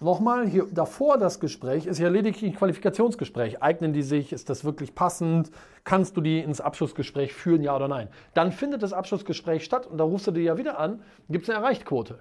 nochmal, 0.00 0.48
hier 0.48 0.66
davor 0.70 1.18
das 1.18 1.40
Gespräch 1.40 1.86
ist 1.86 1.98
ja 1.98 2.08
lediglich 2.08 2.50
ein 2.50 2.56
Qualifikationsgespräch. 2.56 3.62
Eignen 3.62 3.92
die 3.92 4.02
sich? 4.02 4.32
Ist 4.32 4.50
das 4.50 4.64
wirklich 4.64 4.94
passend? 4.94 5.50
Kannst 5.84 6.16
du 6.16 6.20
die 6.20 6.40
ins 6.40 6.60
Abschlussgespräch 6.60 7.32
führen, 7.32 7.62
ja 7.62 7.76
oder 7.76 7.88
nein? 7.88 8.08
Dann 8.34 8.52
findet 8.52 8.82
das 8.82 8.92
Abschlussgespräch 8.92 9.64
statt 9.64 9.86
und 9.86 9.98
da 9.98 10.04
rufst 10.04 10.26
du 10.26 10.30
die 10.30 10.42
ja 10.42 10.58
wieder 10.58 10.78
an, 10.78 11.02
gibt 11.28 11.44
es 11.44 11.50
eine 11.50 11.58
Erreichtquote. 11.58 12.18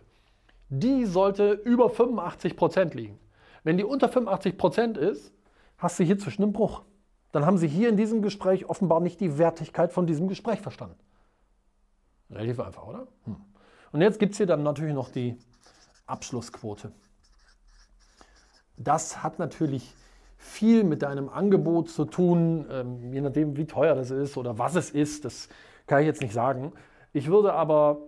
Die 0.70 1.06
sollte 1.06 1.54
über 1.54 1.90
85 1.90 2.56
Prozent 2.56 2.94
liegen. 2.94 3.18
Wenn 3.64 3.78
die 3.78 3.84
unter 3.84 4.10
85 4.10 4.58
Prozent 4.58 4.98
ist, 4.98 5.34
hast 5.78 6.00
du 6.00 6.04
hier 6.04 6.20
zwischen 6.20 6.44
einen 6.44 6.54
Bruch. 6.54 6.84
Dann 7.32 7.46
haben 7.46 7.58
sie 7.58 7.68
hier 7.68 7.90
in 7.90 7.98
diesem 7.98 8.22
Gespräch 8.22 8.70
offenbar 8.70 9.00
nicht 9.00 9.20
die 9.20 9.38
Wertigkeit 9.38 9.92
von 9.92 10.08
diesem 10.08 10.28
Gespräch 10.28 10.62
verstanden. 10.62 10.98
Relativ 12.30 12.60
einfach, 12.60 12.86
oder? 12.88 13.08
Hm. 13.26 13.38
Und 13.92 14.02
jetzt 14.02 14.20
gibt 14.20 14.34
es 14.34 14.38
hier 14.38 14.46
dann 14.46 14.64
natürlich 14.64 14.94
noch 14.94 15.10
die 15.10 15.38
Abschlussquote. 16.06 16.92
Das 18.80 19.22
hat 19.22 19.38
natürlich 19.38 19.94
viel 20.38 20.84
mit 20.84 21.04
deinem 21.04 21.30
Angebot 21.30 21.90
zu 21.90 22.06
tun, 22.06 22.66
ähm, 22.72 23.14
je 23.14 23.22
nachdem, 23.22 23.56
wie 23.58 23.66
teuer 23.66 23.94
das 23.94 24.10
ist 24.10 24.38
oder 24.38 24.58
was 24.58 24.76
es 24.76 24.90
ist. 24.90 25.26
Das 25.26 25.50
kann 25.86 26.00
ich 26.00 26.08
jetzt 26.08 26.22
nicht 26.22 26.34
sagen. 26.34 26.72
Ich 27.14 27.28
würde 27.28 27.54
aber, 27.54 28.00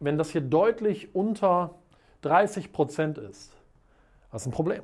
wenn 0.00 0.18
das 0.18 0.30
hier 0.30 0.40
deutlich 0.40 1.14
unter 1.14 1.76
30 2.22 2.72
Prozent 2.72 3.18
ist, 3.18 3.52
hast 4.30 4.46
du 4.46 4.50
ein 4.50 4.52
Problem 4.52 4.82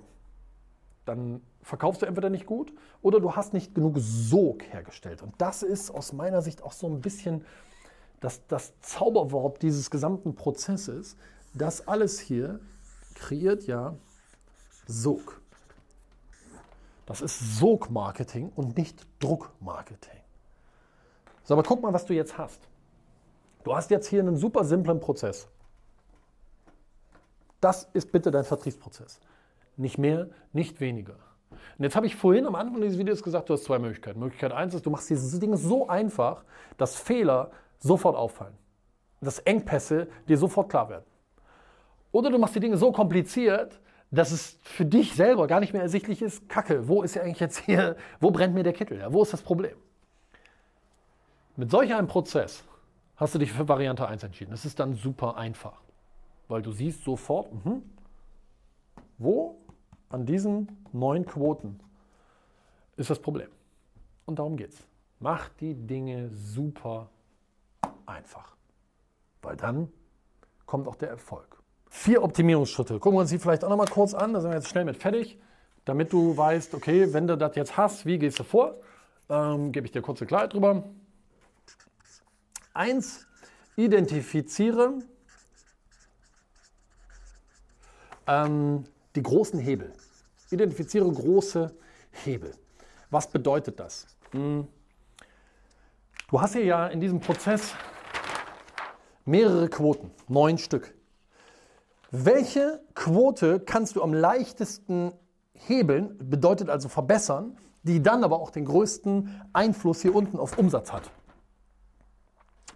dann 1.10 1.42
verkaufst 1.62 2.02
du 2.02 2.06
entweder 2.06 2.30
nicht 2.30 2.46
gut 2.46 2.72
oder 3.02 3.20
du 3.20 3.34
hast 3.34 3.52
nicht 3.52 3.74
genug 3.74 3.96
Sog 3.98 4.62
hergestellt. 4.72 5.22
Und 5.22 5.34
das 5.38 5.62
ist 5.62 5.90
aus 5.90 6.12
meiner 6.12 6.40
Sicht 6.40 6.62
auch 6.62 6.72
so 6.72 6.86
ein 6.86 7.00
bisschen 7.00 7.44
das, 8.20 8.46
das 8.46 8.78
Zauberwort 8.80 9.60
dieses 9.62 9.90
gesamten 9.90 10.34
Prozesses. 10.34 11.16
Das 11.52 11.88
alles 11.88 12.20
hier 12.20 12.60
kreiert 13.14 13.66
ja 13.66 13.96
Sog. 14.90 15.40
Das 17.06 17.20
ist 17.20 17.58
Sog-Marketing 17.58 18.52
und 18.54 18.76
nicht 18.76 19.06
Druck-Marketing. 19.18 20.20
So, 21.42 21.54
aber 21.54 21.62
guck 21.62 21.82
mal, 21.82 21.92
was 21.92 22.06
du 22.06 22.14
jetzt 22.14 22.38
hast. 22.38 22.60
Du 23.64 23.74
hast 23.74 23.90
jetzt 23.90 24.06
hier 24.06 24.20
einen 24.20 24.36
super 24.36 24.64
simplen 24.64 25.00
Prozess. 25.00 25.48
Das 27.60 27.88
ist 27.92 28.12
bitte 28.12 28.30
dein 28.30 28.44
Vertriebsprozess. 28.44 29.20
Nicht 29.76 29.98
mehr, 29.98 30.28
nicht 30.52 30.80
weniger. 30.80 31.16
Und 31.50 31.84
jetzt 31.84 31.96
habe 31.96 32.06
ich 32.06 32.16
vorhin 32.16 32.46
am 32.46 32.54
Anfang 32.54 32.80
dieses 32.80 32.98
Videos 32.98 33.22
gesagt, 33.22 33.48
du 33.48 33.54
hast 33.54 33.64
zwei 33.64 33.78
Möglichkeiten. 33.78 34.20
Möglichkeit 34.20 34.52
eins 34.52 34.74
ist, 34.74 34.86
du 34.86 34.90
machst 34.90 35.10
diese 35.10 35.38
Dinge 35.38 35.56
so 35.56 35.88
einfach, 35.88 36.44
dass 36.76 36.96
Fehler 36.96 37.50
sofort 37.78 38.16
auffallen. 38.16 38.56
Dass 39.20 39.40
Engpässe 39.40 40.08
dir 40.28 40.38
sofort 40.38 40.70
klar 40.70 40.88
werden. 40.88 41.04
Oder 42.12 42.30
du 42.30 42.38
machst 42.38 42.54
die 42.54 42.60
Dinge 42.60 42.76
so 42.76 42.92
kompliziert, 42.92 43.80
dass 44.10 44.32
es 44.32 44.58
für 44.62 44.84
dich 44.84 45.14
selber 45.14 45.46
gar 45.46 45.60
nicht 45.60 45.72
mehr 45.72 45.82
ersichtlich 45.82 46.20
ist, 46.20 46.48
Kacke, 46.48 46.88
wo 46.88 47.02
ist 47.02 47.14
ja 47.14 47.22
eigentlich 47.22 47.40
jetzt 47.40 47.58
hier, 47.58 47.96
wo 48.18 48.30
brennt 48.30 48.54
mir 48.54 48.62
der 48.64 48.72
Kittel? 48.72 48.98
Ja, 48.98 49.12
wo 49.12 49.22
ist 49.22 49.32
das 49.32 49.42
Problem? 49.42 49.76
Mit 51.56 51.70
solch 51.70 51.94
einem 51.94 52.08
Prozess 52.08 52.64
hast 53.16 53.34
du 53.34 53.38
dich 53.38 53.52
für 53.52 53.68
Variante 53.68 54.06
1 54.06 54.24
entschieden. 54.24 54.50
Das 54.50 54.64
ist 54.64 54.80
dann 54.80 54.94
super 54.94 55.36
einfach, 55.36 55.80
weil 56.48 56.62
du 56.62 56.72
siehst 56.72 57.04
sofort, 57.04 57.52
mh, 57.64 57.82
wo 59.18 59.60
an 60.08 60.26
diesen 60.26 60.86
neun 60.92 61.24
Quoten 61.24 61.78
ist 62.96 63.10
das 63.10 63.20
Problem. 63.20 63.48
Und 64.26 64.38
darum 64.38 64.56
geht 64.56 64.72
es. 64.72 64.86
Mach 65.20 65.48
die 65.50 65.74
Dinge 65.74 66.30
super 66.30 67.10
einfach. 68.06 68.56
Weil 69.42 69.56
dann 69.56 69.92
kommt 70.66 70.88
auch 70.88 70.96
der 70.96 71.10
Erfolg. 71.10 71.59
Vier 71.92 72.22
Optimierungsschritte. 72.22 73.00
Gucken 73.00 73.16
wir 73.18 73.22
uns 73.22 73.30
die 73.30 73.38
vielleicht 73.38 73.64
auch 73.64 73.68
noch 73.68 73.76
mal 73.76 73.86
kurz 73.86 74.14
an. 74.14 74.32
Da 74.32 74.40
sind 74.40 74.50
wir 74.50 74.56
jetzt 74.56 74.68
schnell 74.68 74.84
mit 74.84 74.96
fertig. 74.96 75.38
Damit 75.84 76.12
du 76.12 76.36
weißt, 76.36 76.72
okay, 76.74 77.12
wenn 77.12 77.26
du 77.26 77.36
das 77.36 77.56
jetzt 77.56 77.76
hast, 77.76 78.06
wie 78.06 78.18
gehst 78.18 78.38
du 78.38 78.44
vor? 78.44 78.76
Ähm, 79.28 79.72
Gebe 79.72 79.86
ich 79.86 79.92
dir 79.92 80.00
kurze 80.00 80.24
Klarheit 80.24 80.52
drüber. 80.52 80.84
Eins, 82.72 83.26
identifiziere 83.76 85.00
ähm, 88.28 88.84
die 89.16 89.22
großen 89.22 89.58
Hebel. 89.58 89.92
Identifiziere 90.50 91.10
große 91.10 91.74
Hebel. 92.24 92.52
Was 93.10 93.28
bedeutet 93.28 93.80
das? 93.80 94.06
Hm. 94.30 94.68
Du 96.30 96.40
hast 96.40 96.52
hier 96.52 96.64
ja 96.64 96.86
in 96.86 97.00
diesem 97.00 97.18
Prozess 97.18 97.74
mehrere 99.24 99.68
Quoten, 99.68 100.12
neun 100.28 100.56
Stück. 100.56 100.94
Welche 102.10 102.82
Quote 102.94 103.60
kannst 103.60 103.96
du 103.96 104.02
am 104.02 104.12
leichtesten 104.12 105.12
hebeln, 105.52 106.16
bedeutet 106.18 106.68
also 106.68 106.88
verbessern, 106.88 107.56
die 107.82 108.02
dann 108.02 108.24
aber 108.24 108.40
auch 108.40 108.50
den 108.50 108.64
größten 108.64 109.42
Einfluss 109.52 110.02
hier 110.02 110.14
unten 110.14 110.38
auf 110.38 110.58
Umsatz 110.58 110.92
hat? 110.92 111.10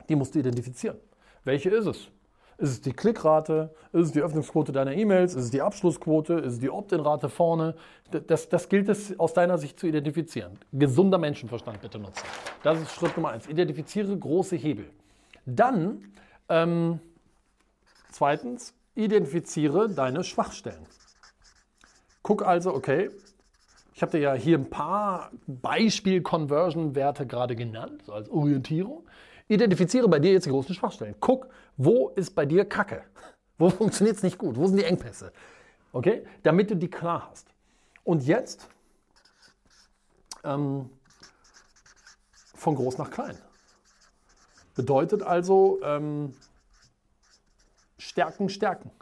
Die 0.08 0.14
musst 0.14 0.34
du 0.34 0.38
identifizieren. 0.38 0.98
Welche 1.44 1.70
ist 1.70 1.86
es? 1.86 2.08
Ist 2.56 2.70
es 2.70 2.80
die 2.80 2.92
Klickrate? 2.92 3.74
Ist 3.92 4.06
es 4.06 4.12
die 4.12 4.20
Öffnungsquote 4.20 4.70
deiner 4.70 4.92
E-Mails? 4.92 5.34
Ist 5.34 5.44
es 5.44 5.50
die 5.50 5.62
Abschlussquote? 5.62 6.34
Ist 6.34 6.54
es 6.54 6.60
die 6.60 6.70
Opt-in-Rate 6.70 7.28
vorne? 7.28 7.74
Das, 8.28 8.48
das 8.48 8.68
gilt 8.68 8.88
es 8.88 9.18
aus 9.18 9.34
deiner 9.34 9.58
Sicht 9.58 9.80
zu 9.80 9.88
identifizieren. 9.88 10.58
Gesunder 10.72 11.18
Menschenverstand 11.18 11.80
bitte 11.80 11.98
nutzen. 11.98 12.24
Das 12.62 12.80
ist 12.80 12.92
Schritt 12.92 13.16
Nummer 13.16 13.30
eins. 13.30 13.48
Identifiziere 13.48 14.16
große 14.16 14.54
Hebel. 14.54 14.88
Dann, 15.44 16.12
ähm, 16.48 17.00
zweitens, 18.12 18.72
identifiziere 18.94 19.88
deine 19.88 20.24
Schwachstellen. 20.24 20.86
Guck 22.22 22.42
also, 22.42 22.74
okay, 22.74 23.10
ich 23.94 24.02
habe 24.02 24.12
dir 24.12 24.18
ja 24.18 24.34
hier 24.34 24.58
ein 24.58 24.70
paar 24.70 25.30
Beispiel-Conversion-Werte 25.46 27.26
gerade 27.26 27.54
genannt, 27.54 28.02
so 28.06 28.12
als 28.12 28.28
Orientierung. 28.28 29.06
Identifiziere 29.46 30.08
bei 30.08 30.18
dir 30.18 30.32
jetzt 30.32 30.46
die 30.46 30.50
großen 30.50 30.74
Schwachstellen. 30.74 31.14
Guck, 31.20 31.48
wo 31.76 32.08
ist 32.10 32.34
bei 32.34 32.46
dir 32.46 32.64
Kacke? 32.64 33.02
Wo 33.58 33.70
funktioniert 33.70 34.16
es 34.16 34.22
nicht 34.22 34.38
gut? 34.38 34.56
Wo 34.56 34.66
sind 34.66 34.78
die 34.78 34.84
Engpässe? 34.84 35.32
Okay? 35.92 36.24
Damit 36.42 36.70
du 36.70 36.76
die 36.76 36.90
klar 36.90 37.28
hast. 37.30 37.48
Und 38.02 38.24
jetzt 38.24 38.68
ähm, 40.42 40.90
von 42.54 42.74
groß 42.74 42.98
nach 42.98 43.10
klein. 43.10 43.38
Bedeutet 44.74 45.22
also 45.22 45.80
ähm, 45.84 46.34
Stärken, 48.14 48.48
Stärken. 48.48 48.92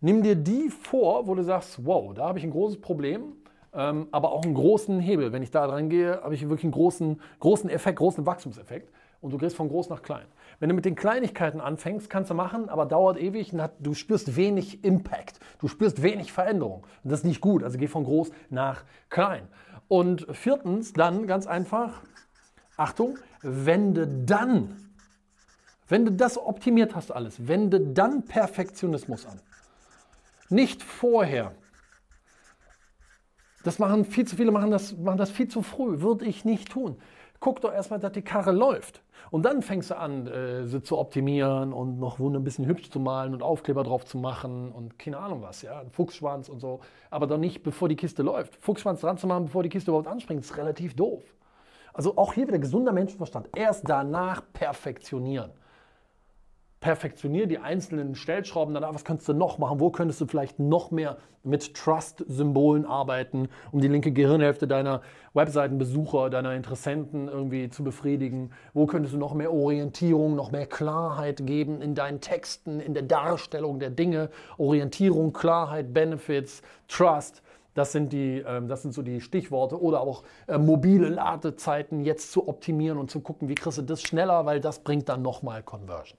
Nimm 0.00 0.24
dir 0.24 0.34
die 0.34 0.70
vor, 0.70 1.28
wo 1.28 1.36
du 1.36 1.44
sagst, 1.44 1.86
wow, 1.86 2.12
da 2.12 2.26
habe 2.26 2.40
ich 2.40 2.44
ein 2.44 2.50
großes 2.50 2.80
Problem, 2.80 3.36
ähm, 3.72 4.08
aber 4.10 4.32
auch 4.32 4.42
einen 4.42 4.54
großen 4.54 4.98
Hebel. 4.98 5.30
Wenn 5.30 5.44
ich 5.44 5.52
da 5.52 5.68
dran 5.68 5.88
gehe, 5.88 6.20
habe 6.20 6.34
ich 6.34 6.42
wirklich 6.42 6.64
einen 6.64 6.72
großen, 6.72 7.20
großen 7.38 7.70
Effekt, 7.70 8.00
großen 8.00 8.26
Wachstumseffekt 8.26 8.92
und 9.20 9.30
du 9.30 9.38
gehst 9.38 9.54
von 9.54 9.68
groß 9.68 9.88
nach 9.88 10.02
klein. 10.02 10.26
Wenn 10.58 10.68
du 10.68 10.74
mit 10.74 10.84
den 10.84 10.96
Kleinigkeiten 10.96 11.60
anfängst, 11.60 12.10
kannst 12.10 12.28
du 12.28 12.34
machen, 12.34 12.68
aber 12.68 12.86
dauert 12.86 13.20
ewig 13.20 13.52
und 13.52 13.62
du 13.78 13.94
spürst 13.94 14.34
wenig 14.34 14.82
Impact. 14.82 15.38
Du 15.60 15.68
spürst 15.68 16.02
wenig 16.02 16.32
Veränderung. 16.32 16.84
Und 17.04 17.12
das 17.12 17.20
ist 17.20 17.24
nicht 17.24 17.40
gut. 17.40 17.62
Also 17.62 17.78
geh 17.78 17.86
von 17.86 18.02
groß 18.02 18.32
nach 18.50 18.82
klein. 19.10 19.46
Und 19.86 20.26
viertens, 20.32 20.92
dann 20.92 21.28
ganz 21.28 21.46
einfach, 21.46 22.02
Achtung, 22.76 23.16
wende 23.42 24.08
dann, 24.08 24.91
wenn 25.92 26.04
du 26.04 26.12
das 26.12 26.36
optimiert 26.36 26.96
hast 26.96 27.12
alles, 27.12 27.46
wende 27.46 27.78
dann 27.80 28.24
Perfektionismus 28.24 29.26
an. 29.26 29.40
Nicht 30.48 30.82
vorher. 30.82 31.52
Das 33.62 33.78
machen 33.78 34.04
viel 34.04 34.26
zu 34.26 34.34
viele, 34.36 34.50
machen 34.50 34.72
das, 34.72 34.96
machen 34.96 35.18
das 35.18 35.30
viel 35.30 35.46
zu 35.46 35.62
früh. 35.62 36.00
Würde 36.00 36.24
ich 36.24 36.44
nicht 36.44 36.72
tun 36.72 36.96
guck 37.42 37.60
doch 37.60 37.72
erstmal, 37.72 37.98
dass 37.98 38.12
die 38.12 38.22
Karre 38.22 38.52
läuft. 38.52 39.02
Und 39.30 39.44
dann 39.44 39.62
fängst 39.62 39.90
du 39.90 39.98
an, 39.98 40.26
äh, 40.26 40.66
sie 40.66 40.82
zu 40.82 40.96
optimieren 40.96 41.72
und 41.72 41.98
noch 41.98 42.18
Wunde 42.18 42.38
ein 42.38 42.44
bisschen 42.44 42.66
hübsch 42.66 42.90
zu 42.90 43.00
malen 43.00 43.34
und 43.34 43.42
Aufkleber 43.42 43.82
drauf 43.82 44.04
zu 44.04 44.16
machen 44.16 44.72
und 44.72 44.98
keine 44.98 45.18
Ahnung 45.18 45.42
was, 45.42 45.62
ja, 45.62 45.80
ein 45.80 45.90
Fuchsschwanz 45.90 46.48
und 46.48 46.60
so. 46.60 46.80
Aber 47.10 47.26
doch 47.26 47.38
nicht, 47.38 47.62
bevor 47.62 47.88
die 47.88 47.96
Kiste 47.96 48.22
läuft. 48.22 48.56
Fuchsschwanz 48.56 49.00
dran 49.00 49.18
zu 49.18 49.26
machen, 49.26 49.46
bevor 49.46 49.62
die 49.62 49.68
Kiste 49.68 49.90
überhaupt 49.90 50.08
anspringt, 50.08 50.40
ist 50.40 50.56
relativ 50.56 50.94
doof. 50.94 51.22
Also 51.92 52.16
auch 52.16 52.32
hier 52.32 52.46
wieder 52.46 52.58
gesunder 52.58 52.92
Menschenverstand. 52.92 53.48
Erst 53.54 53.88
danach 53.88 54.42
perfektionieren. 54.52 55.50
Perfektionier 56.82 57.46
die 57.46 57.60
einzelnen 57.60 58.16
Stellschrauben 58.16 58.74
danach. 58.74 58.92
Was 58.92 59.04
könntest 59.04 59.28
du 59.28 59.34
noch 59.34 59.56
machen? 59.56 59.78
Wo 59.78 59.90
könntest 59.90 60.20
du 60.20 60.26
vielleicht 60.26 60.58
noch 60.58 60.90
mehr 60.90 61.16
mit 61.44 61.74
Trust-Symbolen 61.74 62.86
arbeiten, 62.86 63.48
um 63.70 63.80
die 63.80 63.86
linke 63.86 64.10
Gehirnhälfte 64.10 64.66
deiner 64.66 65.00
Webseitenbesucher, 65.32 66.28
deiner 66.28 66.54
Interessenten 66.54 67.28
irgendwie 67.28 67.70
zu 67.70 67.84
befriedigen? 67.84 68.50
Wo 68.74 68.86
könntest 68.86 69.14
du 69.14 69.18
noch 69.18 69.32
mehr 69.32 69.52
Orientierung, 69.52 70.34
noch 70.34 70.50
mehr 70.50 70.66
Klarheit 70.66 71.46
geben 71.46 71.80
in 71.80 71.94
deinen 71.94 72.20
Texten, 72.20 72.80
in 72.80 72.94
der 72.94 73.04
Darstellung 73.04 73.78
der 73.78 73.90
Dinge? 73.90 74.28
Orientierung, 74.58 75.32
Klarheit, 75.32 75.94
Benefits, 75.94 76.62
Trust. 76.88 77.42
Das 77.74 77.92
sind, 77.92 78.12
die, 78.12 78.40
äh, 78.40 78.60
das 78.66 78.82
sind 78.82 78.92
so 78.92 79.02
die 79.02 79.20
Stichworte. 79.20 79.80
Oder 79.80 80.00
auch 80.00 80.24
äh, 80.48 80.58
mobile 80.58 81.08
Ladezeiten 81.08 82.04
jetzt 82.04 82.32
zu 82.32 82.48
optimieren 82.48 82.98
und 82.98 83.08
zu 83.08 83.20
gucken, 83.20 83.48
wie 83.48 83.54
kriegst 83.54 83.78
du 83.78 83.82
das 83.82 84.02
schneller, 84.02 84.46
weil 84.46 84.58
das 84.58 84.80
bringt 84.80 85.08
dann 85.08 85.22
nochmal 85.22 85.62
Conversion. 85.62 86.18